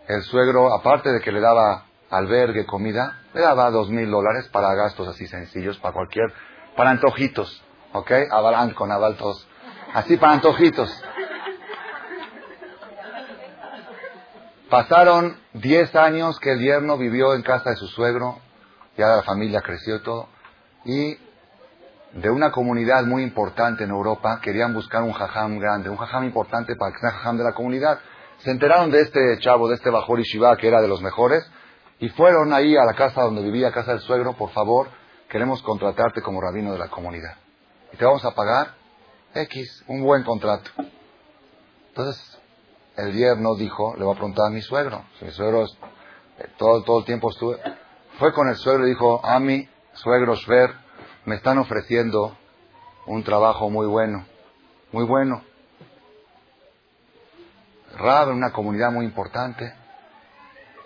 [0.09, 4.73] el suegro, aparte de que le daba albergue, comida, le daba dos mil dólares para
[4.73, 6.33] gastos así sencillos, para cualquier,
[6.75, 8.11] para antojitos, ¿ok?
[8.31, 9.47] Avalan con avaltos,
[9.93, 10.89] así para antojitos.
[14.67, 18.39] Pasaron diez años que el yerno vivió en casa de su suegro,
[18.97, 20.27] ya la familia creció todo,
[20.85, 21.19] y
[22.13, 26.75] de una comunidad muy importante en Europa querían buscar un jajam grande, un jajam importante
[26.75, 27.99] para que sea jajam de la comunidad.
[28.39, 31.43] Se enteraron de este chavo, de este Bajor Shiva, que era de los mejores,
[31.99, 34.87] y fueron ahí a la casa donde vivía, casa del suegro, por favor,
[35.29, 37.35] queremos contratarte como rabino de la comunidad.
[37.91, 38.75] Y te vamos a pagar
[39.33, 40.71] X, un buen contrato.
[41.89, 42.39] Entonces,
[42.95, 46.99] el yerno dijo, le voy a preguntar a mi suegro, mi suegro eh, todo, todo
[46.99, 47.57] el tiempo estuve,
[48.17, 50.73] fue con el suegro y dijo, a mi suegro Shver,
[51.25, 52.37] me están ofreciendo
[53.05, 54.25] un trabajo muy bueno,
[54.91, 55.43] muy bueno.
[57.97, 59.73] Rab en una comunidad muy importante.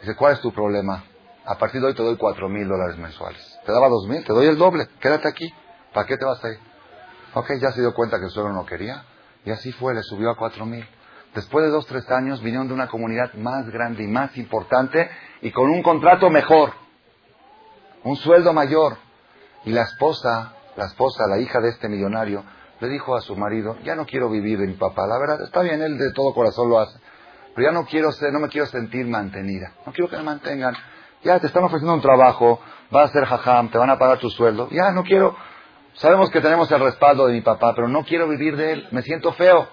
[0.01, 1.03] Dice, ¿cuál es tu problema?
[1.45, 3.59] A partir de hoy te doy cuatro mil dólares mensuales.
[3.65, 4.87] Te daba dos mil, te doy el doble.
[4.99, 5.53] Quédate aquí.
[5.93, 6.59] ¿Para qué te vas a ir?
[7.35, 9.03] Ok, ya se dio cuenta que el suegro no quería.
[9.45, 10.87] Y así fue, le subió a cuatro mil.
[11.35, 15.09] Después de dos, tres años vinieron de una comunidad más grande y más importante
[15.41, 16.73] y con un contrato mejor.
[18.03, 18.97] Un sueldo mayor.
[19.65, 22.43] Y la esposa, la esposa, la hija de este millonario,
[22.83, 25.61] le dijo a su marido, ya no quiero vivir de mi papá, la verdad, está
[25.61, 26.99] bien, él de todo corazón lo hace,
[27.55, 30.75] pero ya no quiero ser, no me quiero sentir mantenida, no quiero que me mantengan,
[31.23, 32.59] ya te están ofreciendo un trabajo,
[32.91, 35.35] vas a ser jajam, te van a pagar tu sueldo, ya no quiero,
[35.93, 39.01] sabemos que tenemos el respaldo de mi papá, pero no quiero vivir de él, me
[39.01, 39.67] siento feo,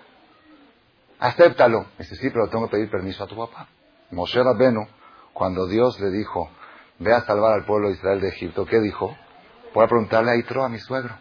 [1.19, 1.87] acéptalo.
[1.99, 3.69] Dice, sí, pero tengo que pedir permiso a tu papá.
[4.11, 4.87] Moshe Rabbenu,
[5.33, 6.51] cuando Dios le dijo,
[6.99, 9.17] ve a salvar al pueblo de Israel de Egipto, ¿qué dijo?
[9.73, 11.15] Voy a preguntarle a Itro, a mi suegro.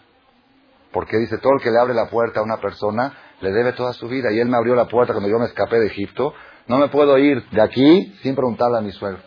[0.91, 3.93] Porque dice, todo el que le abre la puerta a una persona le debe toda
[3.93, 4.31] su vida.
[4.31, 6.33] Y él me abrió la puerta cuando yo me escapé de Egipto,
[6.67, 9.19] no me puedo ir de aquí sin preguntarle a mi suegro.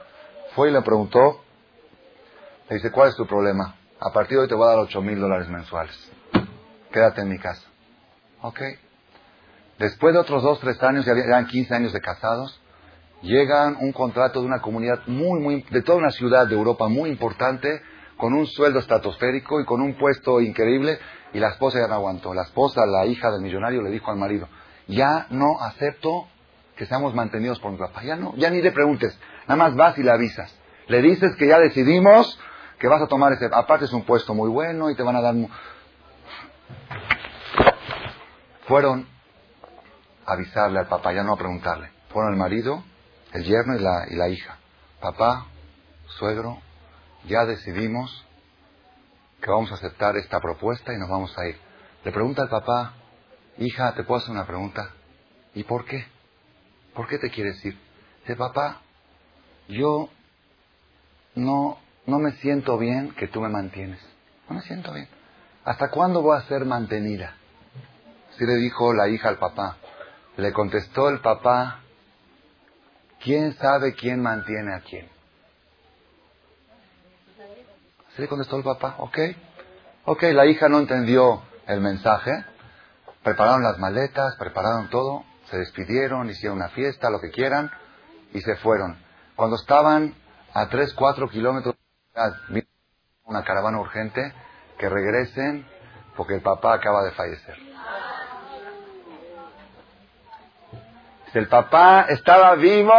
[0.54, 1.40] Fue y le preguntó,
[2.68, 3.76] le dice, ¿cuál es tu problema?
[4.00, 5.94] A partir de hoy te voy a dar ocho mil dólares mensuales.
[6.92, 7.66] Quédate en mi casa.
[8.42, 8.60] Ok.
[9.78, 12.60] Después de otros dos, tres años, ya eran 15 años de casados,
[13.22, 17.10] llegan un contrato de una comunidad muy, muy, de toda una ciudad de Europa muy
[17.10, 17.80] importante,
[18.16, 20.98] con un sueldo estratosférico y con un puesto increíble,
[21.32, 22.34] y la esposa ya no aguantó.
[22.34, 24.48] La esposa, la hija del millonario, le dijo al marido,
[24.86, 26.26] ya no acepto
[26.76, 28.02] que seamos mantenidos por mi papá.
[28.02, 30.54] Ya no, ya ni le preguntes, nada más vas y le avisas.
[30.88, 32.38] Le dices que ya decidimos
[32.78, 35.20] que vas a tomar ese, aparte es un puesto muy bueno y te van a
[35.20, 35.34] dar...
[38.66, 39.06] Fueron
[40.26, 41.90] a avisarle al papá, ya no a preguntarle.
[42.08, 42.82] Fueron el marido,
[43.32, 44.56] el yerno y la, y la hija.
[45.00, 45.46] Papá,
[46.06, 46.58] suegro,
[47.26, 48.26] ya decidimos
[49.42, 51.58] que vamos a aceptar esta propuesta y nos vamos a ir.
[52.04, 52.94] Le pregunta al papá,
[53.58, 54.90] hija, ¿te puedo hacer una pregunta?
[55.54, 56.06] ¿Y por qué?
[56.94, 57.76] ¿Por qué te quieres ir?
[58.20, 58.80] Dice, papá,
[59.68, 60.08] yo
[61.34, 64.00] no, no me siento bien que tú me mantienes.
[64.48, 65.08] No me siento bien.
[65.64, 67.36] ¿Hasta cuándo voy a ser mantenida?
[68.30, 69.76] Así le dijo la hija al papá.
[70.36, 71.80] Le contestó el papá,
[73.20, 75.08] ¿quién sabe quién mantiene a quién?
[78.12, 79.18] Así le contestó el papá, ok.
[80.04, 82.30] Ok, la hija no entendió el mensaje.
[83.22, 87.70] Prepararon las maletas, prepararon todo, se despidieron, hicieron una fiesta, lo que quieran,
[88.34, 88.98] y se fueron.
[89.34, 90.14] Cuando estaban
[90.52, 91.74] a 3, 4 kilómetros,
[93.24, 94.20] una caravana urgente,
[94.78, 95.66] que regresen
[96.16, 97.56] porque el papá acaba de fallecer.
[101.32, 102.92] El papá estaba vivo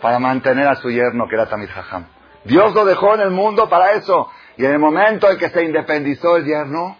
[0.00, 2.19] para mantener a su yerno, que era Tamir Jajam.
[2.44, 4.28] Dios lo dejó en el mundo para eso.
[4.56, 6.98] Y en el momento en que se independizó el yerno,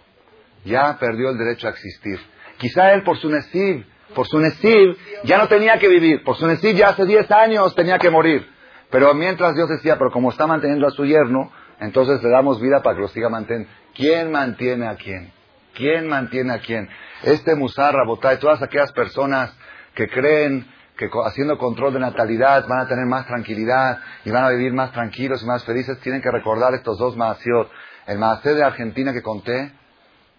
[0.65, 2.19] ya perdió el derecho a existir.
[2.57, 6.23] Quizá él por su nesib, por su nesib, ya no tenía que vivir.
[6.23, 8.47] Por su nesib ya hace 10 años tenía que morir.
[8.89, 12.83] Pero mientras Dios decía, pero como está manteniendo a su yerno, entonces le damos vida
[12.83, 13.71] para que lo siga manteniendo.
[13.95, 15.31] ¿Quién mantiene a quién?
[15.73, 16.89] ¿Quién mantiene a quién?
[17.23, 19.55] Este Musar, Rabotay, todas aquellas personas
[19.95, 20.67] que creen
[21.01, 24.91] que haciendo control de natalidad van a tener más tranquilidad y van a vivir más
[24.91, 27.71] tranquilos y más felices, tienen que recordar estos dos maasiot.
[28.05, 29.73] El maasé de Argentina que conté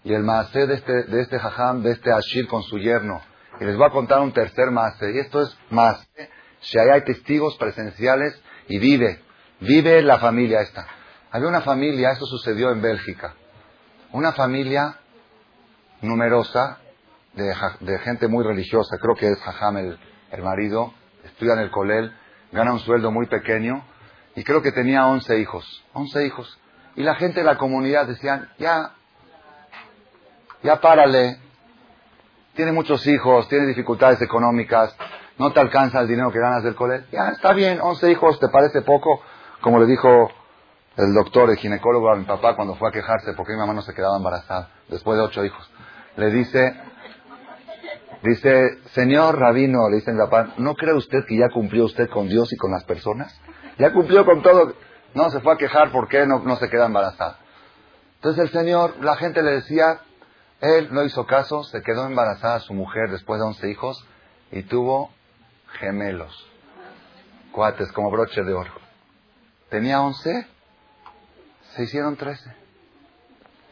[0.04, 3.20] y el maasé de este, de este jajam, de este Ashir con su yerno.
[3.60, 5.12] Y les voy a contar un tercer maasé.
[5.12, 9.20] Y esto es maasé, si hay testigos presenciales y vive,
[9.60, 10.86] vive la familia esta.
[11.32, 13.34] Había una familia, esto sucedió en Bélgica,
[14.12, 14.98] una familia
[16.02, 16.78] numerosa
[17.34, 19.98] de, gente muy religiosa, creo que es Jajam el,
[20.32, 20.92] el marido,
[21.24, 22.12] estudia en el colel,
[22.50, 23.84] gana un sueldo muy pequeño
[24.34, 26.58] y creo que tenía 11 hijos, 11 hijos.
[26.96, 28.92] Y la gente de la comunidad decían, ya,
[30.62, 31.38] ya párale,
[32.54, 34.94] tiene muchos hijos, tiene dificultades económicas,
[35.38, 37.06] no te alcanza el dinero que ganas del colel.
[37.12, 39.22] Ya, está bien, 11 hijos, ¿te parece poco?
[39.60, 40.30] Como le dijo
[40.96, 43.82] el doctor, el ginecólogo a mi papá cuando fue a quejarse porque mi mamá no
[43.82, 45.70] se quedaba embarazada después de ocho hijos.
[46.16, 46.74] Le dice,
[48.22, 52.28] Dice, señor rabino, le dice mi papá, ¿no cree usted que ya cumplió usted con
[52.28, 53.36] Dios y con las personas?
[53.78, 54.74] Ya cumplió con todo.
[55.14, 57.38] No, se fue a quejar porque no, no se queda embarazada.
[58.16, 60.00] Entonces el señor, la gente le decía,
[60.60, 64.06] él no hizo caso, se quedó embarazada su mujer después de 11 hijos
[64.52, 65.10] y tuvo
[65.80, 66.48] gemelos,
[67.50, 68.72] cuates como broche de oro.
[69.68, 70.46] Tenía 11,
[71.74, 72.54] se hicieron 13.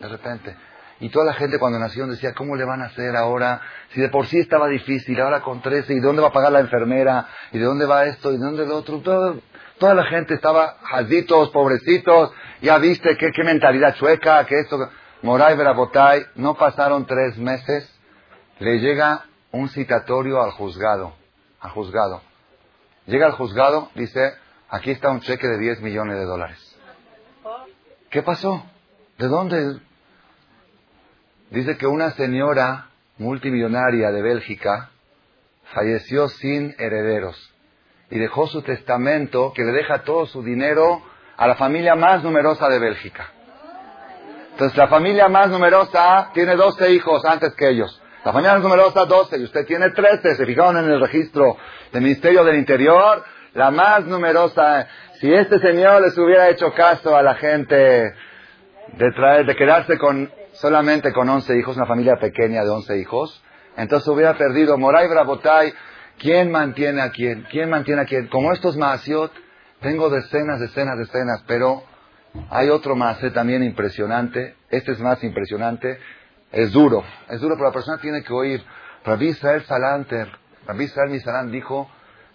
[0.00, 0.56] De repente.
[1.00, 3.60] Y toda la gente cuando nacieron decía, ¿cómo le van a hacer ahora?
[3.90, 6.52] Si de por sí estaba difícil, ahora con 13, ¿y de dónde va a pagar
[6.52, 7.26] la enfermera?
[7.52, 8.30] ¿Y de dónde va esto?
[8.32, 9.00] ¿Y de dónde lo otro?
[9.78, 14.78] toda la gente estaba jalditos, pobrecitos, ya viste qué, qué mentalidad chueca, que esto...
[15.22, 17.90] Moray Verabotay, no pasaron tres meses,
[18.58, 21.14] le llega un citatorio al juzgado,
[21.60, 22.22] al juzgado.
[23.06, 24.34] Llega al juzgado, dice,
[24.70, 26.78] aquí está un cheque de 10 millones de dólares.
[28.08, 28.64] ¿Qué pasó?
[29.18, 29.78] ¿De dónde?
[31.50, 32.86] Dice que una señora
[33.18, 34.90] multimillonaria de Bélgica
[35.74, 37.52] falleció sin herederos
[38.08, 41.02] y dejó su testamento que le deja todo su dinero
[41.36, 43.30] a la familia más numerosa de Bélgica.
[44.52, 48.00] Entonces la familia más numerosa tiene 12 hijos antes que ellos.
[48.24, 50.34] La familia más numerosa 12 y usted tiene 13.
[50.36, 51.56] Se fijaron en el registro
[51.92, 53.24] del Ministerio del Interior.
[53.54, 54.86] La más numerosa.
[55.20, 58.14] Si este señor les hubiera hecho caso a la gente
[58.92, 63.42] de, traer, de quedarse con solamente con 11 hijos, una familia pequeña de 11 hijos,
[63.76, 65.72] entonces hubiera perdido Moray Brabotay.
[66.18, 67.46] ¿Quién mantiene a quién?
[67.50, 68.28] ¿Quién mantiene a quién?
[68.28, 69.32] Como estos Maasiot,
[69.80, 71.82] tengo decenas, decenas, decenas, pero
[72.50, 74.54] hay otro Maasé también impresionante.
[74.68, 75.98] Este es más impresionante.
[76.52, 77.02] Es duro.
[77.30, 78.62] Es duro, pero la persona tiene que oír.
[79.04, 80.28] Rabbi Israel Salanter,
[80.66, 81.90] Rabbi Israel Misalan dijo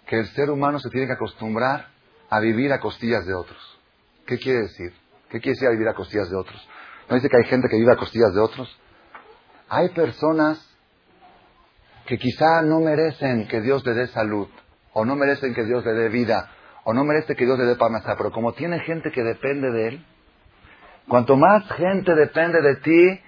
[0.06, 1.88] que el ser humano se tiene que acostumbrar
[2.28, 3.78] a vivir a costillas de otros.
[4.26, 4.92] ¿Qué quiere decir?
[5.30, 6.68] ¿Qué quiere decir vivir a costillas de otros?
[7.08, 8.80] ¿No dice que hay gente que vive a costillas de otros?
[9.68, 10.58] Hay personas
[12.06, 14.48] que quizá no merecen que Dios le dé salud,
[14.92, 16.50] o no merecen que Dios le dé vida,
[16.84, 19.88] o no merece que Dios le dé parnasá, pero como tiene gente que depende de
[19.88, 20.06] él,
[21.08, 23.20] cuanto más gente depende de ti,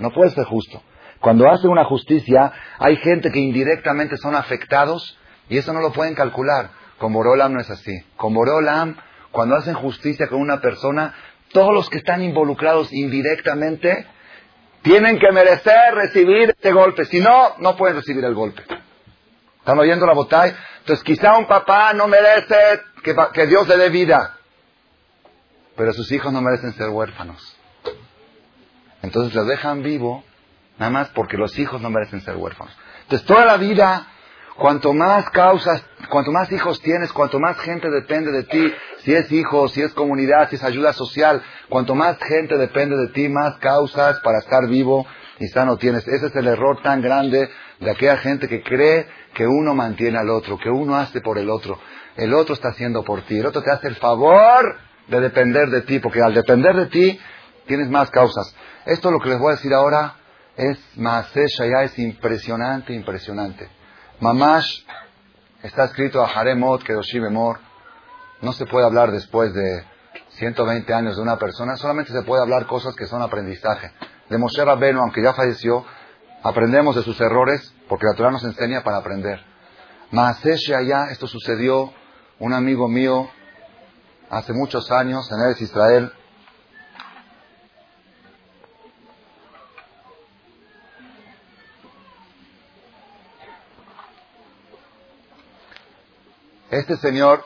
[0.00, 0.82] no puede ser justo.
[1.20, 6.14] Cuando hace una justicia, hay gente que indirectamente son afectados y eso no lo pueden
[6.14, 6.70] calcular.
[6.98, 7.92] Con Borolam no es así.
[8.16, 8.96] Con Borolam,
[9.30, 11.14] cuando hacen justicia con una persona,
[11.52, 14.06] todos los que están involucrados indirectamente
[14.82, 17.04] tienen que merecer recibir este golpe.
[17.06, 18.62] Si no, no pueden recibir el golpe.
[19.58, 20.56] ¿Están oyendo la botella?
[20.80, 22.56] Entonces quizá un papá no merece
[23.02, 24.36] que, que Dios le dé vida,
[25.76, 27.56] pero sus hijos no merecen ser huérfanos.
[29.02, 30.24] Entonces lo dejan vivo,
[30.78, 32.76] nada más porque los hijos no merecen ser huérfanos.
[33.02, 34.06] Entonces toda la vida
[34.58, 39.30] Cuanto más causas, cuanto más hijos tienes, cuanto más gente depende de ti, si es
[39.30, 43.56] hijo, si es comunidad, si es ayuda social, cuanto más gente depende de ti, más
[43.58, 45.06] causas para estar vivo
[45.38, 46.08] y sano tienes.
[46.08, 50.28] Ese es el error tan grande de aquella gente que cree que uno mantiene al
[50.28, 51.78] otro, que uno hace por el otro.
[52.16, 55.82] El otro está haciendo por ti, el otro te hace el favor de depender de
[55.82, 57.20] ti, porque al depender de ti
[57.68, 58.52] tienes más causas.
[58.86, 60.17] Esto lo que les voy a decir ahora
[60.58, 63.70] es más ya es impresionante, impresionante.
[64.18, 64.82] Mamash
[65.62, 67.60] está escrito a Haremot, Kedoshim Emor.
[68.42, 69.84] No se puede hablar después de
[70.30, 73.92] 120 años de una persona, solamente se puede hablar cosas que son aprendizaje.
[74.28, 75.84] De Moshe Rabbeinu, aunque ya falleció,
[76.42, 79.40] aprendemos de sus errores porque la Torah nos enseña para aprender.
[80.10, 81.92] Maasesh allá, esto sucedió,
[82.40, 83.28] un amigo mío,
[84.28, 86.12] hace muchos años, en Eres Israel,
[96.70, 97.44] Este señor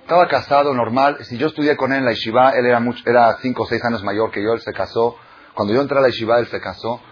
[0.00, 1.18] estaba casado normal.
[1.24, 3.84] Si yo estudié con él en la yeshiva, él era, mucho, era cinco o seis
[3.84, 5.16] años mayor que yo, él se casó.
[5.54, 7.02] Cuando yo entré a la yeshiva, él se casó.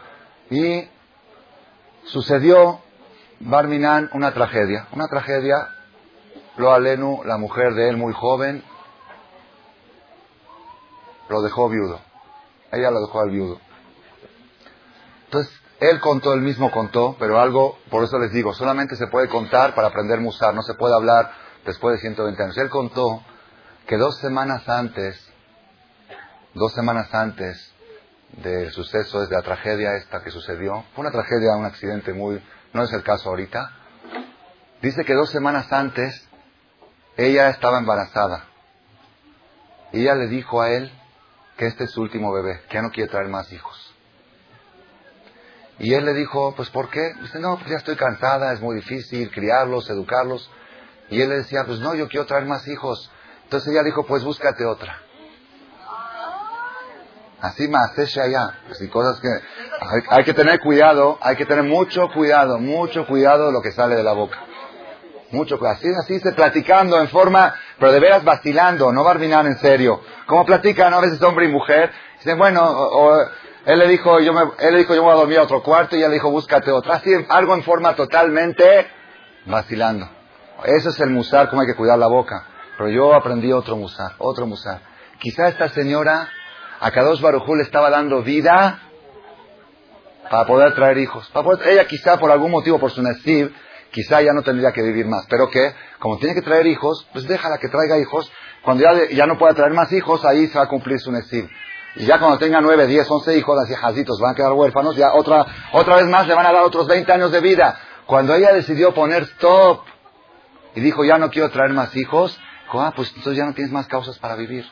[0.51, 0.89] Y
[2.05, 2.81] sucedió,
[3.41, 4.89] Barminan, una tragedia.
[4.93, 5.69] Una tragedia.
[6.57, 8.63] Lo Alenu, la mujer de él muy joven,
[11.29, 12.01] lo dejó viudo.
[12.71, 13.59] Ella lo dejó al viudo.
[15.25, 19.29] Entonces, él contó, él mismo contó, pero algo, por eso les digo, solamente se puede
[19.29, 21.33] contar para aprender musar, no se puede hablar
[21.67, 22.57] después de 120 años.
[22.57, 23.21] Él contó
[23.89, 25.29] que dos semanas antes,
[26.55, 27.75] dos semanas antes
[28.45, 32.41] del suceso, de la tragedia esta que sucedió, fue una tragedia, un accidente muy,
[32.73, 33.73] no es el caso ahorita,
[34.83, 36.29] dice que dos semanas antes
[37.17, 38.45] ella estaba embarazada.
[39.93, 40.93] Y ella le dijo a él
[41.57, 43.92] que este es su último bebé, que ya no quiere traer más hijos.
[45.83, 47.13] Y él le dijo, pues ¿por qué?
[47.21, 50.49] Dice, no, pues ya estoy cansada, es muy difícil criarlos, educarlos.
[51.11, 53.11] Y él le decía, pues no, yo quiero traer más hijos.
[53.43, 54.97] Entonces ella dijo, pues búscate otra.
[57.41, 58.61] Así más, es allá.
[58.69, 59.29] Pues cosas que
[60.11, 63.97] hay, que tener cuidado, hay que tener mucho cuidado, mucho cuidado de lo que sale
[63.97, 64.39] de la boca.
[65.33, 65.79] Mucho cuidado.
[65.79, 70.01] Así, así se platicando en forma, pero de veras vacilando, no barbinar en serio.
[70.27, 73.19] Como platican a veces hombre y mujer, dicen, bueno, o,
[73.65, 75.95] él le dijo, yo me, él le dijo, yo voy a dormir a otro cuarto
[75.95, 76.97] y ella le dijo, búscate otra.
[76.97, 78.87] Así, algo en forma totalmente
[79.47, 80.09] vacilando.
[80.65, 82.47] Ese es el musar, como hay que cuidar la boca.
[82.77, 84.81] Pero yo aprendí otro musar, otro musar.
[85.19, 86.29] Quizá esta señora,
[86.81, 88.81] a Kadosh Barujú le estaba dando vida
[90.29, 91.31] para poder traer hijos.
[91.65, 93.53] ella quizá por algún motivo, por su nasib,
[93.93, 95.27] quizá ya no tendría que vivir más.
[95.29, 98.33] Pero que, como tiene que traer hijos, pues déjala que traiga hijos.
[98.65, 101.49] Cuando ya, ya no pueda traer más hijos, ahí se va a cumplir su nasib.
[101.97, 105.13] Y ya cuando tenga nueve, diez, once hijos, las hijacitos van a quedar huérfanos, ya
[105.13, 107.79] otra, otra vez más le van a dar otros 20 años de vida.
[108.07, 109.83] Cuando ella decidió poner stop
[110.75, 113.73] y dijo, ya no quiero traer más hijos, dijo, ah, pues entonces ya no tienes
[113.73, 114.67] más causas para vivir.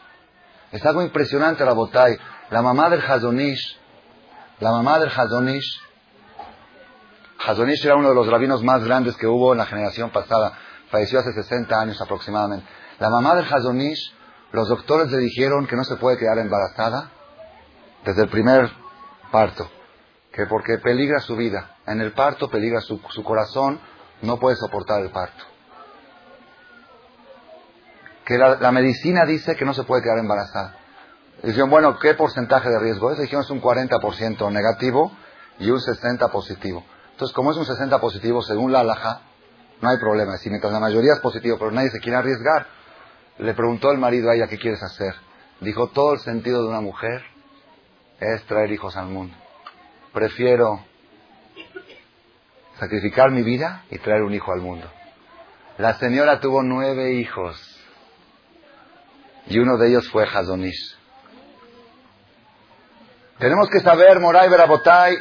[0.73, 2.17] Es algo impresionante la botay.
[2.51, 3.79] La mamá del Hazonish,
[4.61, 5.81] la mamá del Hazonish,
[7.47, 10.53] Hazonish era uno de los rabinos más grandes que hubo en la generación pasada.
[10.91, 12.67] Falleció hace 60 años aproximadamente.
[12.99, 14.13] La mamá del Hazonish
[14.53, 17.11] los doctores le dijeron que no se puede quedar embarazada
[18.05, 18.71] desde el primer
[19.31, 19.69] parto,
[20.33, 21.77] que porque peligra su vida.
[21.87, 23.81] En el parto peligra su, corazón,
[24.23, 25.45] no puede soportar el parto.
[28.25, 30.77] Que la, medicina dice que no se puede quedar embarazada.
[31.43, 33.19] Dijeron, bueno, ¿qué porcentaje de riesgo es?
[33.19, 35.11] Dijeron, es un 40% negativo
[35.59, 36.85] y un 60% positivo.
[37.13, 39.23] Entonces, como es un 60% positivo, según la alhaja,
[39.81, 40.37] no hay problema.
[40.37, 42.67] Si mientras la mayoría es positivo, pero nadie se quiere arriesgar,
[43.41, 45.15] le preguntó el marido a ella, ¿qué quieres hacer?
[45.61, 47.23] Dijo, todo el sentido de una mujer
[48.21, 49.35] es traer hijos al mundo.
[50.13, 50.85] Prefiero
[52.79, 54.91] sacrificar mi vida y traer un hijo al mundo.
[55.79, 57.79] La señora tuvo nueve hijos
[59.47, 60.97] y uno de ellos fue Hazonish.
[63.39, 65.17] Tenemos que saber, Moray Berabotay,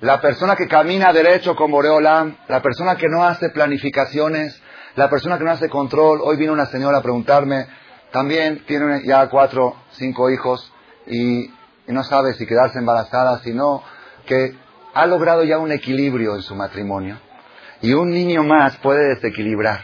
[0.00, 4.62] la persona que camina derecho con Boreolam, la persona que no hace planificaciones,
[4.96, 6.20] la persona que no hace control.
[6.22, 7.66] Hoy vino una señora a preguntarme,
[8.12, 10.72] también tiene ya cuatro, cinco hijos
[11.06, 11.50] y,
[11.86, 13.82] no sabe si quedarse embarazada, sino
[14.24, 14.56] que
[14.94, 17.18] ha logrado ya un equilibrio en su matrimonio.
[17.82, 19.80] Y un niño más puede desequilibrar.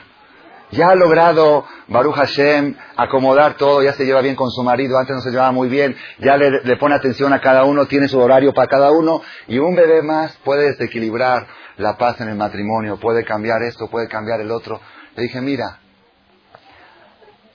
[0.70, 5.16] Ya ha logrado Baruch Hashem acomodar todo, ya se lleva bien con su marido, antes
[5.16, 8.18] no se llevaba muy bien, ya le, le, pone atención a cada uno, tiene su
[8.18, 12.98] horario para cada uno, y un bebé más puede desequilibrar la paz en el matrimonio,
[12.98, 14.80] puede cambiar esto, puede cambiar el otro.
[15.20, 15.78] Le dije, mira,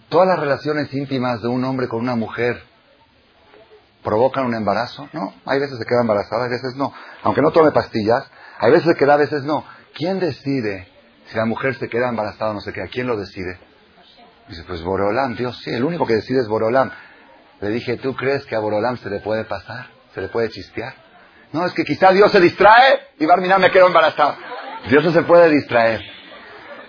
[0.07, 2.61] todas las relaciones íntimas de un hombre con una mujer
[4.03, 5.34] provocan un embarazo, ¿no?
[5.47, 6.93] Hay veces se queda embarazada, hay veces no.
[7.24, 8.24] Aunque no tome pastillas,
[8.59, 9.66] hay veces se queda, a veces no.
[9.95, 10.88] ¿Quién decide
[11.26, 12.86] si la mujer se queda embarazada o no se queda?
[12.86, 13.57] ¿Quién lo decide?
[14.47, 16.91] Dice, pues Borolam, Dios, sí, el único que decide es Borolam.
[17.61, 19.88] Le dije, ¿tú crees que a Borolam se le puede pasar?
[20.13, 20.93] ¿Se le puede chispear?
[21.51, 24.38] No, es que quizá Dios se distrae y Barminan me quedo embarazada.
[24.88, 26.14] Dios no se puede distraer.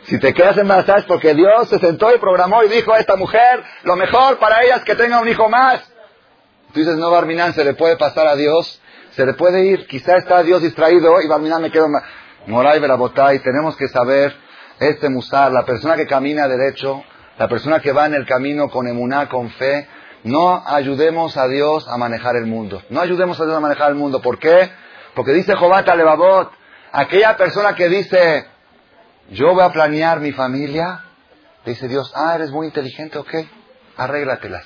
[0.06, 3.16] Si te quedas embarazada es porque Dios se sentó y programó y dijo a esta
[3.16, 5.82] mujer, lo mejor para ella es que tenga un hijo más.
[6.72, 8.80] Tú dices, no, Barminan, se le puede pasar a Dios,
[9.10, 11.88] se le puede ir, quizá está Dios distraído y Barminan me quedo
[12.46, 14.36] Moray Verabotay, tenemos que saber
[14.78, 17.02] este musar, la persona que camina derecho,
[17.38, 19.88] la persona que va en el camino con emuná, con fe,
[20.22, 22.82] no ayudemos a Dios a manejar el mundo.
[22.90, 24.20] No ayudemos a Dios a manejar el mundo.
[24.22, 24.70] ¿Por qué?
[25.14, 26.52] Porque dice Jobata Levavot,
[26.92, 28.46] aquella persona que dice,
[29.30, 31.04] yo voy a planear mi familia,
[31.64, 33.34] dice Dios, ah, eres muy inteligente, ok,
[33.96, 34.64] arréglatelas.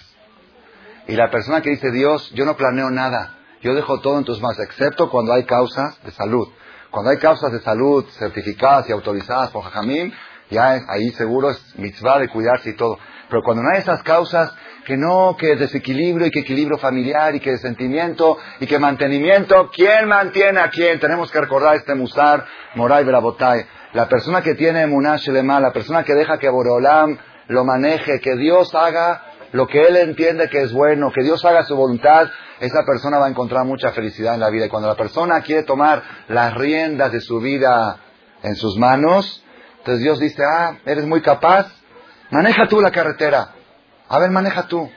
[1.06, 4.40] Y la persona que dice, Dios, yo no planeo nada, yo dejo todo en tus
[4.40, 6.48] manos, excepto cuando hay causas de salud.
[6.90, 10.12] Cuando hay causas de salud certificadas y autorizadas por Jajamim,
[10.50, 12.98] ya ahí seguro es mitzvah de cuidarse y todo.
[13.28, 14.52] Pero cuando no hay esas causas,
[14.84, 20.08] que no, que desequilibrio y que equilibrio familiar y que sentimiento y que mantenimiento, ¿quién
[20.08, 20.98] mantiene a quién?
[20.98, 22.44] Tenemos que recordar este musar,
[22.74, 23.66] Moray Berabotay.
[23.92, 27.18] La persona que tiene Munash la persona que deja que Borolam
[27.48, 31.64] lo maneje, que Dios haga lo que él entiende que es bueno, que Dios haga
[31.64, 32.28] su voluntad,
[32.60, 34.66] esa persona va a encontrar mucha felicidad en la vida.
[34.66, 37.98] Y cuando la persona quiere tomar las riendas de su vida
[38.42, 39.44] en sus manos,
[39.78, 41.66] entonces Dios dice, ah, eres muy capaz,
[42.30, 43.54] maneja tú la carretera.
[44.08, 44.88] A ver, maneja tú.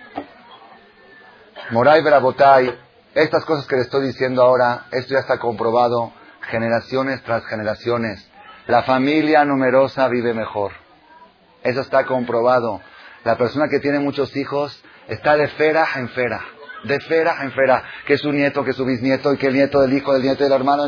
[1.72, 2.78] Moray Berabotay,
[3.16, 8.30] estas cosas que le estoy diciendo ahora, esto ya está comprobado generaciones tras generaciones.
[8.68, 10.72] La familia numerosa vive mejor.
[11.64, 12.82] Eso está comprobado.
[13.24, 16.42] La persona que tiene muchos hijos está de fera en fera.
[16.84, 17.84] De fera en fera.
[18.06, 20.54] Que su nieto, que su bisnieto, y que el nieto del hijo, del nieto del
[20.54, 20.86] hermano.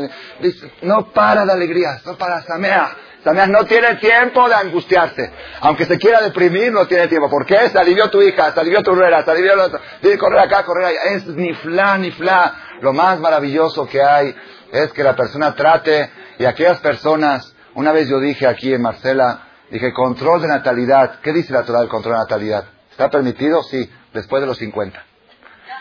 [0.82, 2.42] No para de alegrías, no para.
[2.42, 2.96] Samea.
[3.24, 5.32] Samea no tiene tiempo de angustiarse.
[5.60, 7.28] Aunque se quiera deprimir, no tiene tiempo.
[7.28, 7.68] ¿Por qué?
[7.68, 9.52] Se alivió tu hija, se alivió tu rueda, se alivió.
[10.00, 11.00] Tiene correr acá, correr allá.
[11.14, 12.54] Es ni fla, ni fla.
[12.80, 14.34] Lo más maravilloso que hay
[14.72, 19.46] es que la persona trate y aquellas personas, una vez yo dije aquí en Marcela,
[19.70, 21.20] Dije, control de natalidad.
[21.20, 22.64] ¿Qué dice la Torah del control de natalidad?
[22.90, 23.62] ¿Está permitido?
[23.64, 25.02] Sí, después de los 50.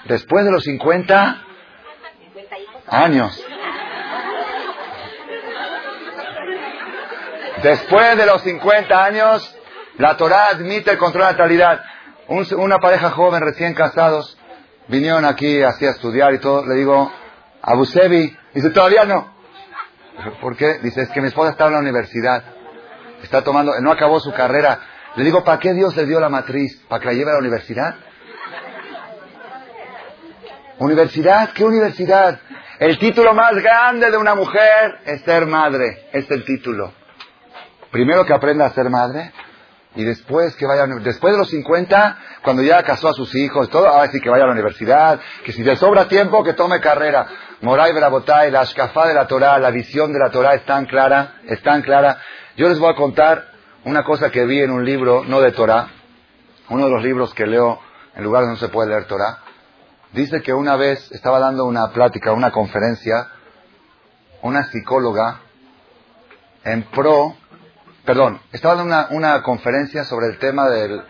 [0.05, 1.41] Después de los 50
[2.87, 3.45] años.
[7.61, 9.55] Después de los 50 años,
[9.97, 11.83] la Torah admite el control de natalidad.
[12.57, 14.37] una pareja joven, recién casados,
[14.87, 16.65] vinieron aquí así a estudiar y todo.
[16.65, 17.11] Le digo,
[17.61, 19.34] Abu Sebi, dice, todavía no.
[20.41, 20.79] ¿Por qué?
[20.81, 22.55] Dice, es que mi esposa está en la universidad
[23.25, 24.79] está tomando, no acabó su carrera.
[25.15, 26.81] Le digo, ¿para qué Dios le dio la matriz?
[26.87, 27.95] ¿Para que la lleve a la universidad?
[30.79, 31.51] ¿Universidad?
[31.53, 32.39] ¿Qué universidad?
[32.79, 36.09] El título más grande de una mujer es ser madre.
[36.11, 36.93] Es el título.
[37.91, 39.31] Primero que aprenda a ser madre
[39.95, 43.87] y después que vaya, después de los 50, cuando ya casó a sus hijos, todo,
[43.87, 47.25] ahora sí que vaya a la universidad, que si le sobra tiempo, que tome carrera.
[47.65, 51.37] Moray Berabotay, la ashkafá de la Torah, la visión de la Torah es tan clara,
[51.47, 52.19] es tan clara.
[52.55, 53.43] Yo les voy a contar
[53.85, 55.87] una cosa que vi en un libro, no de Torah,
[56.69, 57.79] uno de los libros que leo
[58.15, 59.39] en lugares donde no se puede leer Torah.
[60.11, 63.29] Dice que una vez estaba dando una plática, una conferencia,
[64.43, 65.39] una psicóloga
[66.65, 67.35] en pro,
[68.05, 71.01] perdón, estaba dando una, una conferencia sobre el tema del,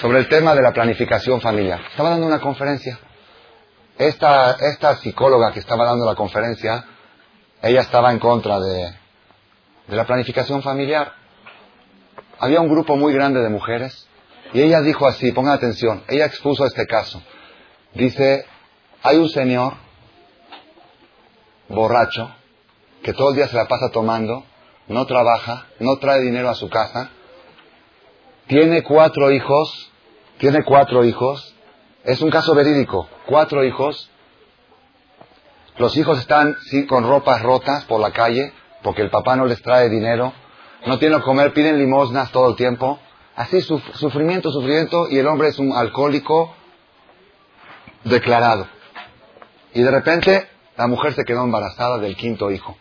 [0.00, 1.78] sobre el tema de la planificación familiar.
[1.90, 2.98] Estaba dando una conferencia.
[4.00, 6.86] Esta, esta psicóloga que estaba dando la conferencia,
[7.60, 8.94] ella estaba en contra de,
[9.88, 11.12] de la planificación familiar.
[12.38, 14.08] Había un grupo muy grande de mujeres
[14.54, 17.22] y ella dijo así, pongan atención, ella expuso este caso.
[17.92, 18.46] Dice,
[19.02, 19.74] hay un señor
[21.68, 22.34] borracho
[23.02, 24.44] que todo el día se la pasa tomando,
[24.88, 27.10] no trabaja, no trae dinero a su casa,
[28.46, 29.92] tiene cuatro hijos,
[30.38, 31.54] tiene cuatro hijos,
[32.04, 34.10] es un caso verídico, cuatro hijos,
[35.76, 39.62] los hijos están sí, con ropas rotas por la calle porque el papá no les
[39.62, 40.32] trae dinero,
[40.86, 42.98] no tienen que comer, piden limosnas todo el tiempo,
[43.36, 46.54] así sufrimiento, sufrimiento y el hombre es un alcohólico
[48.04, 48.66] declarado.
[49.74, 52.76] Y de repente la mujer se quedó embarazada del quinto hijo.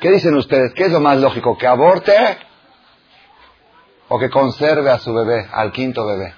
[0.00, 0.72] ¿Qué dicen ustedes?
[0.74, 1.58] ¿Qué es lo más lógico?
[1.58, 2.14] ¿Que aborte
[4.08, 6.34] o que conserve a su bebé, al quinto bebé?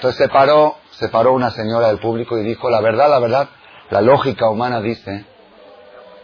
[0.00, 3.50] Entonces se paró, se paró una señora del público y dijo, la verdad, la verdad,
[3.90, 5.26] la lógica humana dice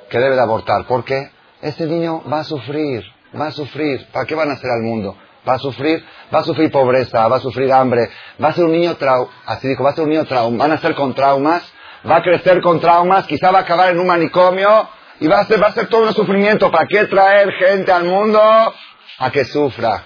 [0.08, 3.04] que debe de abortar, porque ese niño va a sufrir,
[3.38, 4.06] va a sufrir.
[4.12, 5.14] ¿Para qué van a hacer al mundo?
[5.46, 6.02] Va a sufrir,
[6.34, 8.08] va a sufrir pobreza, va a sufrir hambre,
[8.42, 10.72] va a ser un niño trau, así dijo, va a ser un niño trauma, van
[10.72, 11.62] a ser con traumas,
[12.10, 14.88] va a crecer con traumas, quizá va a acabar en un manicomio
[15.20, 16.70] y va a ser, va a ser todo un sufrimiento.
[16.70, 20.02] ¿Para qué traer gente al mundo a que sufra?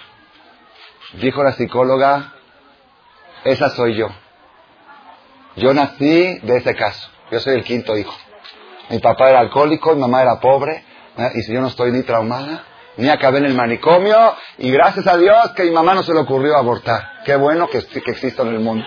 [1.20, 2.34] Dijo la psicóloga,
[3.44, 4.08] esa soy yo.
[5.56, 7.08] Yo nací de ese caso.
[7.30, 8.14] Yo soy el quinto hijo.
[8.88, 10.84] Mi papá era alcohólico, mi mamá era pobre,
[11.16, 11.30] ¿eh?
[11.34, 12.64] y si yo no estoy ni traumada,
[12.96, 16.20] ni acabé en el manicomio, y gracias a Dios que mi mamá no se le
[16.20, 17.22] ocurrió abortar.
[17.24, 18.84] Qué bueno que, que exista en el mundo.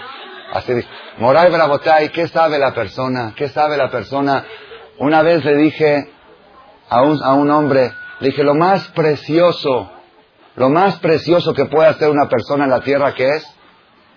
[0.51, 0.87] Así dice.
[1.19, 3.33] Moray Brabotay, ¿qué sabe la persona?
[3.35, 4.45] ¿Qué sabe la persona?
[4.99, 6.11] Una vez le dije
[6.89, 9.91] a un, a un hombre, le dije, lo más precioso,
[10.55, 13.55] lo más precioso que puede hacer una persona en la tierra, ¿qué es?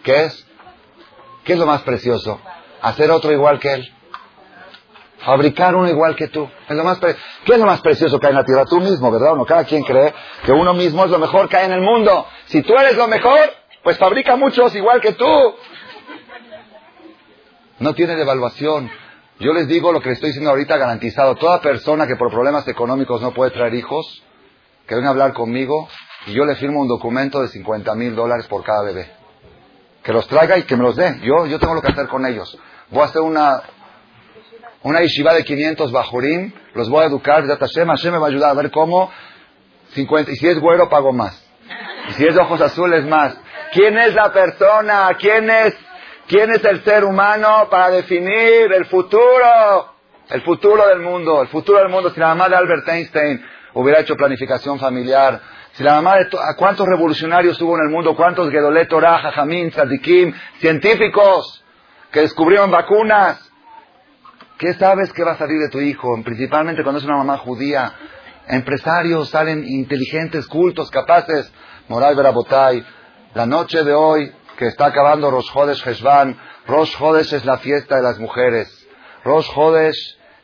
[0.07, 0.47] ¿Qué es?
[1.45, 2.41] ¿Qué es lo más precioso?
[2.81, 3.93] Hacer otro igual que él.
[5.19, 6.49] Fabricar uno igual que tú.
[6.69, 8.65] Es lo más ¿Qué es lo más precioso que hay en la tierra?
[8.67, 9.35] Tú mismo, ¿verdad?
[9.35, 12.25] No, cada quien cree que uno mismo es lo mejor que hay en el mundo.
[12.47, 13.53] Si tú eres lo mejor,
[13.83, 15.27] pues fabrica muchos igual que tú.
[17.81, 18.89] No tiene devaluación.
[19.41, 21.35] Yo les digo lo que les estoy diciendo ahorita garantizado.
[21.35, 24.23] Toda persona que por problemas económicos no puede traer hijos,
[24.87, 25.89] que venga a hablar conmigo
[26.27, 29.26] y yo le firmo un documento de 50 mil dólares por cada bebé.
[30.07, 31.19] Que los traiga y que me los dé.
[31.23, 32.57] Yo, yo tengo lo que hacer con ellos.
[32.91, 33.61] Voy a hacer una,
[34.85, 38.51] una yeshiva de 500 bajurim, los voy a educar, Hashem, Hashem me va a ayudar
[38.51, 39.11] a ver cómo,
[39.95, 41.45] 50, y si es güero pago más,
[42.11, 43.37] y si es ojos azules más.
[43.73, 45.09] ¿Quién es la persona?
[45.19, 45.77] ¿Quién es,
[46.29, 49.93] quién es el ser humano para definir el futuro?
[50.31, 52.11] El futuro del mundo, el futuro del mundo.
[52.11, 53.45] Si la mamá de Albert Einstein
[53.75, 55.41] hubiera hecho planificación familiar,
[55.77, 60.33] si la mamá de cuántos revolucionarios hubo en el mundo, cuántos Gedolet Torah, Jajamín, Tzadikim,
[60.59, 61.65] científicos
[62.11, 63.47] que descubrieron vacunas,
[64.59, 66.19] ¿Qué sabes que va a salir de tu hijo?
[66.25, 67.93] Principalmente cuando es una mamá judía.
[68.49, 71.53] Empresarios salen inteligentes, cultos, capaces.
[71.89, 72.83] Moray Berabotay.
[73.35, 77.97] La noche de hoy, que está acabando Rosh Hodesh Heshvan, Rosh Hodesh es la fiesta
[77.97, 78.89] de las mujeres.
[79.25, 79.51] Rosh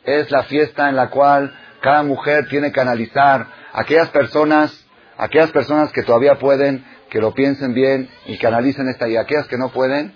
[0.03, 4.82] es la fiesta en la cual cada mujer tiene que analizar aquellas personas,
[5.23, 9.47] aquellas personas que todavía pueden, que lo piensen bien y que analicen esta y aquellas
[9.47, 10.13] que no pueden,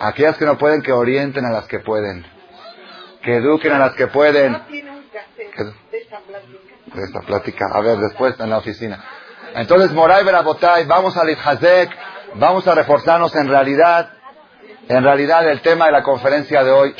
[0.00, 2.24] Aquellas que no pueden, que orienten a las que pueden.
[3.22, 4.56] Que eduquen a las que pueden.
[6.94, 7.66] De esta plática.
[7.70, 9.04] A ver, después en la oficina.
[9.54, 11.90] Entonces, Moray Berabotay, vamos al Hazek,
[12.36, 14.10] vamos a reforzarnos en realidad.
[14.88, 16.94] En realidad, el tema de la conferencia de hoy.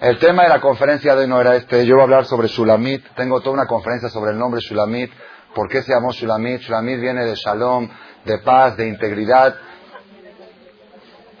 [0.00, 1.86] El tema de la conferencia de hoy no era este.
[1.86, 3.02] Yo voy a hablar sobre Shulamit.
[3.14, 5.10] Tengo toda una conferencia sobre el nombre Shulamit.
[5.54, 6.60] ¿Por qué se llamó Shulamit?
[6.60, 7.88] Shulamit viene de Shalom,
[8.26, 9.56] de paz, de integridad.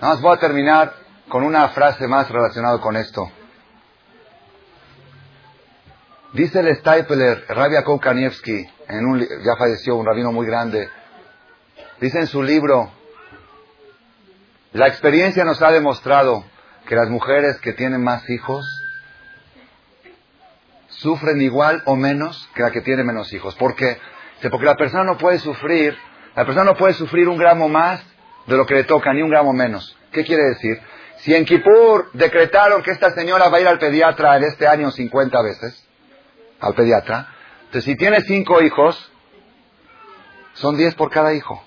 [0.00, 0.94] Nada más voy a terminar
[1.28, 3.30] con una frase más relacionada con esto.
[6.32, 10.88] Dice el Stapler, Rabia Koukanievsky, en un, ya falleció, un rabino muy grande,
[12.00, 12.90] dice en su libro,
[14.72, 16.44] la experiencia nos ha demostrado
[16.86, 18.64] que las mujeres que tienen más hijos
[20.88, 23.54] sufren igual o menos que la que tiene menos hijos.
[23.56, 23.98] ¿Por qué?
[24.50, 25.96] Porque la persona no puede sufrir,
[26.34, 28.02] la persona no puede sufrir un gramo más
[28.46, 29.96] de lo que le toca, ni un gramo menos.
[30.12, 30.80] ¿Qué quiere decir?
[31.18, 34.90] Si en Kippur decretaron que esta señora va a ir al pediatra en este año
[34.90, 35.86] 50 veces,
[36.60, 37.28] al pediatra,
[37.64, 39.12] entonces si tiene cinco hijos,
[40.54, 41.62] son 10 por cada hijo.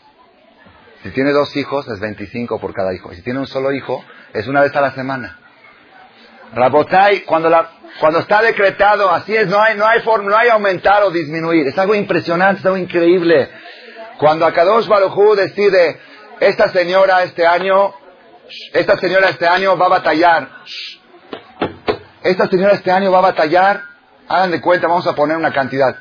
[1.03, 3.13] Si tiene dos hijos, es 25 por cada hijo.
[3.13, 5.39] Si tiene un solo hijo, es una vez a la semana.
[6.53, 7.69] Rabotai, cuando, la,
[7.99, 11.67] cuando está decretado, así es, no hay, no, hay forma, no hay aumentar o disminuir.
[11.67, 13.49] Es algo impresionante, es algo increíble.
[14.17, 15.99] Cuando Akadosh Baruj decide,
[16.39, 17.93] esta señora este año,
[18.73, 20.49] esta señora este año va a batallar.
[22.23, 23.89] Esta señora este año va a batallar
[24.29, 25.95] Hagan de cuenta, vamos a poner una cantidad.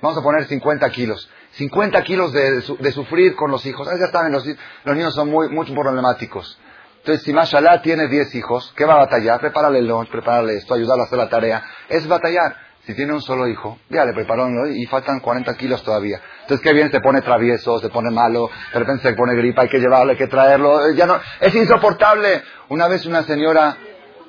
[0.00, 1.28] Vamos a poner 50 kilos.
[1.56, 3.88] 50 kilos de, sufrir con los hijos.
[3.98, 4.44] ya saben, los,
[4.84, 6.58] los niños son muy, muy problemáticos.
[6.98, 9.40] Entonces, si Mashallah tiene 10 hijos, ¿qué va a batallar?
[9.40, 11.62] Prepararle el lunch, prepararle esto, ayudarle a hacer la tarea.
[11.88, 12.56] Es batallar.
[12.84, 16.20] Si tiene un solo hijo, ya le preparó y faltan 40 kilos todavía.
[16.42, 19.68] Entonces, qué bien, se pone travieso, se pone malo, de repente se pone gripa, hay
[19.68, 20.92] que llevarlo, hay que traerlo.
[20.92, 22.42] Ya no, es insoportable.
[22.68, 23.76] Una vez una señora,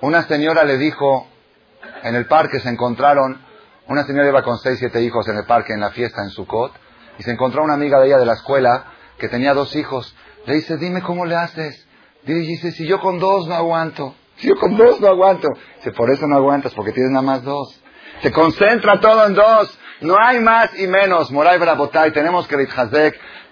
[0.01, 1.27] una señora le dijo,
[2.03, 3.39] en el parque se encontraron,
[3.87, 6.73] una señora iba con 6, 7 hijos en el parque, en la fiesta en Sukkot,
[7.17, 8.85] y se encontró una amiga de ella de la escuela
[9.17, 10.15] que tenía dos hijos.
[10.45, 11.87] Le dice, dime cómo le haces.
[12.23, 14.15] Dice, si yo con dos no aguanto.
[14.37, 15.47] Si yo con dos no aguanto.
[15.77, 17.81] Dice, por eso no aguantas, porque tienes nada más dos.
[18.21, 19.79] Se concentra todo en dos.
[20.01, 21.31] No hay más y menos.
[21.31, 22.55] Moray Brabotay, tenemos que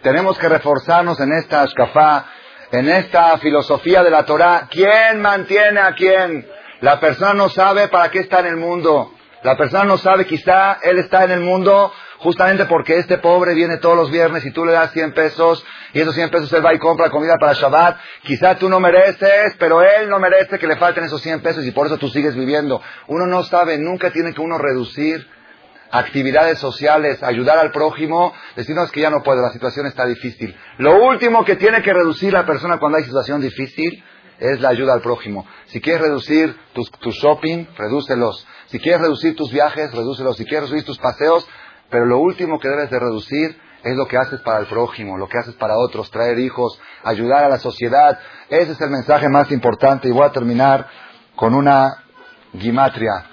[0.02, 2.26] tenemos que reforzarnos en esta ashkafá,
[2.72, 4.68] en esta filosofía de la Torah.
[4.70, 6.48] ¿Quién mantiene a quién?
[6.82, 9.12] La persona no sabe para qué está en el mundo.
[9.42, 11.92] La persona no sabe, quizá él está en el mundo
[12.26, 15.64] justamente porque este pobre viene todos los viernes y tú le das 100 pesos
[15.94, 18.00] y esos 100 pesos él va y compra comida para Shabbat.
[18.24, 21.72] Quizá tú no mereces, pero él no merece que le falten esos 100 pesos y
[21.72, 22.82] por eso tú sigues viviendo.
[23.10, 25.24] Uno no sabe, nunca tiene que uno reducir
[25.92, 30.58] actividades sociales, ayudar al prójimo, decirnos que ya no puedo, la situación está difícil.
[30.80, 34.04] Lo último que tiene que reducir la persona cuando hay situación difícil
[34.40, 35.46] es la ayuda al prójimo.
[35.68, 38.48] Si quieres reducir tu shopping, redúcelos.
[38.66, 40.38] Si quieres reducir tus viajes, redúcelos.
[40.38, 41.48] Si quieres reducir tus paseos,
[41.90, 45.30] pero lo último que debes de reducir es lo que haces para el prójimo, lo
[45.30, 48.18] que haces para otros, traer hijos, ayudar a la sociedad.
[48.50, 50.88] Ese es el mensaje más importante y voy a terminar
[51.36, 52.04] con una
[52.58, 53.26] gimatria.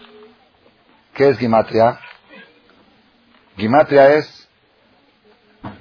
[1.15, 1.99] ¿Qué es gimatria?
[3.57, 4.49] Gimatria es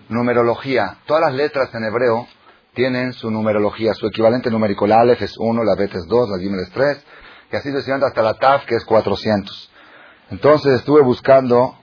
[0.07, 0.97] numerología.
[1.05, 2.27] Todas las letras en hebreo
[2.73, 4.87] tienen su numerología, su equivalente numérico.
[4.87, 7.05] La Aleph es 1, la Bet es 2, la Gimel es 3,
[7.51, 9.71] y así sucesivamente hasta la Taf, que es 400.
[10.29, 11.77] Entonces estuve buscando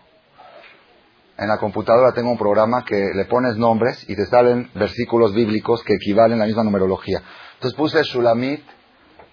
[1.38, 5.84] en la computadora tengo un programa que le pones nombres y te salen versículos bíblicos
[5.84, 7.22] que equivalen a la misma numerología.
[7.54, 8.64] Entonces puse Shulamit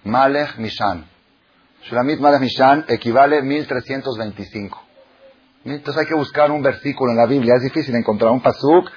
[0.04, 1.04] Malech Mishan.
[1.82, 4.82] Shulamit Malech Mishan equivale 1325.
[5.64, 7.54] Entonces hay que buscar un versículo en la Biblia.
[7.56, 8.88] Es difícil encontrar un pasuk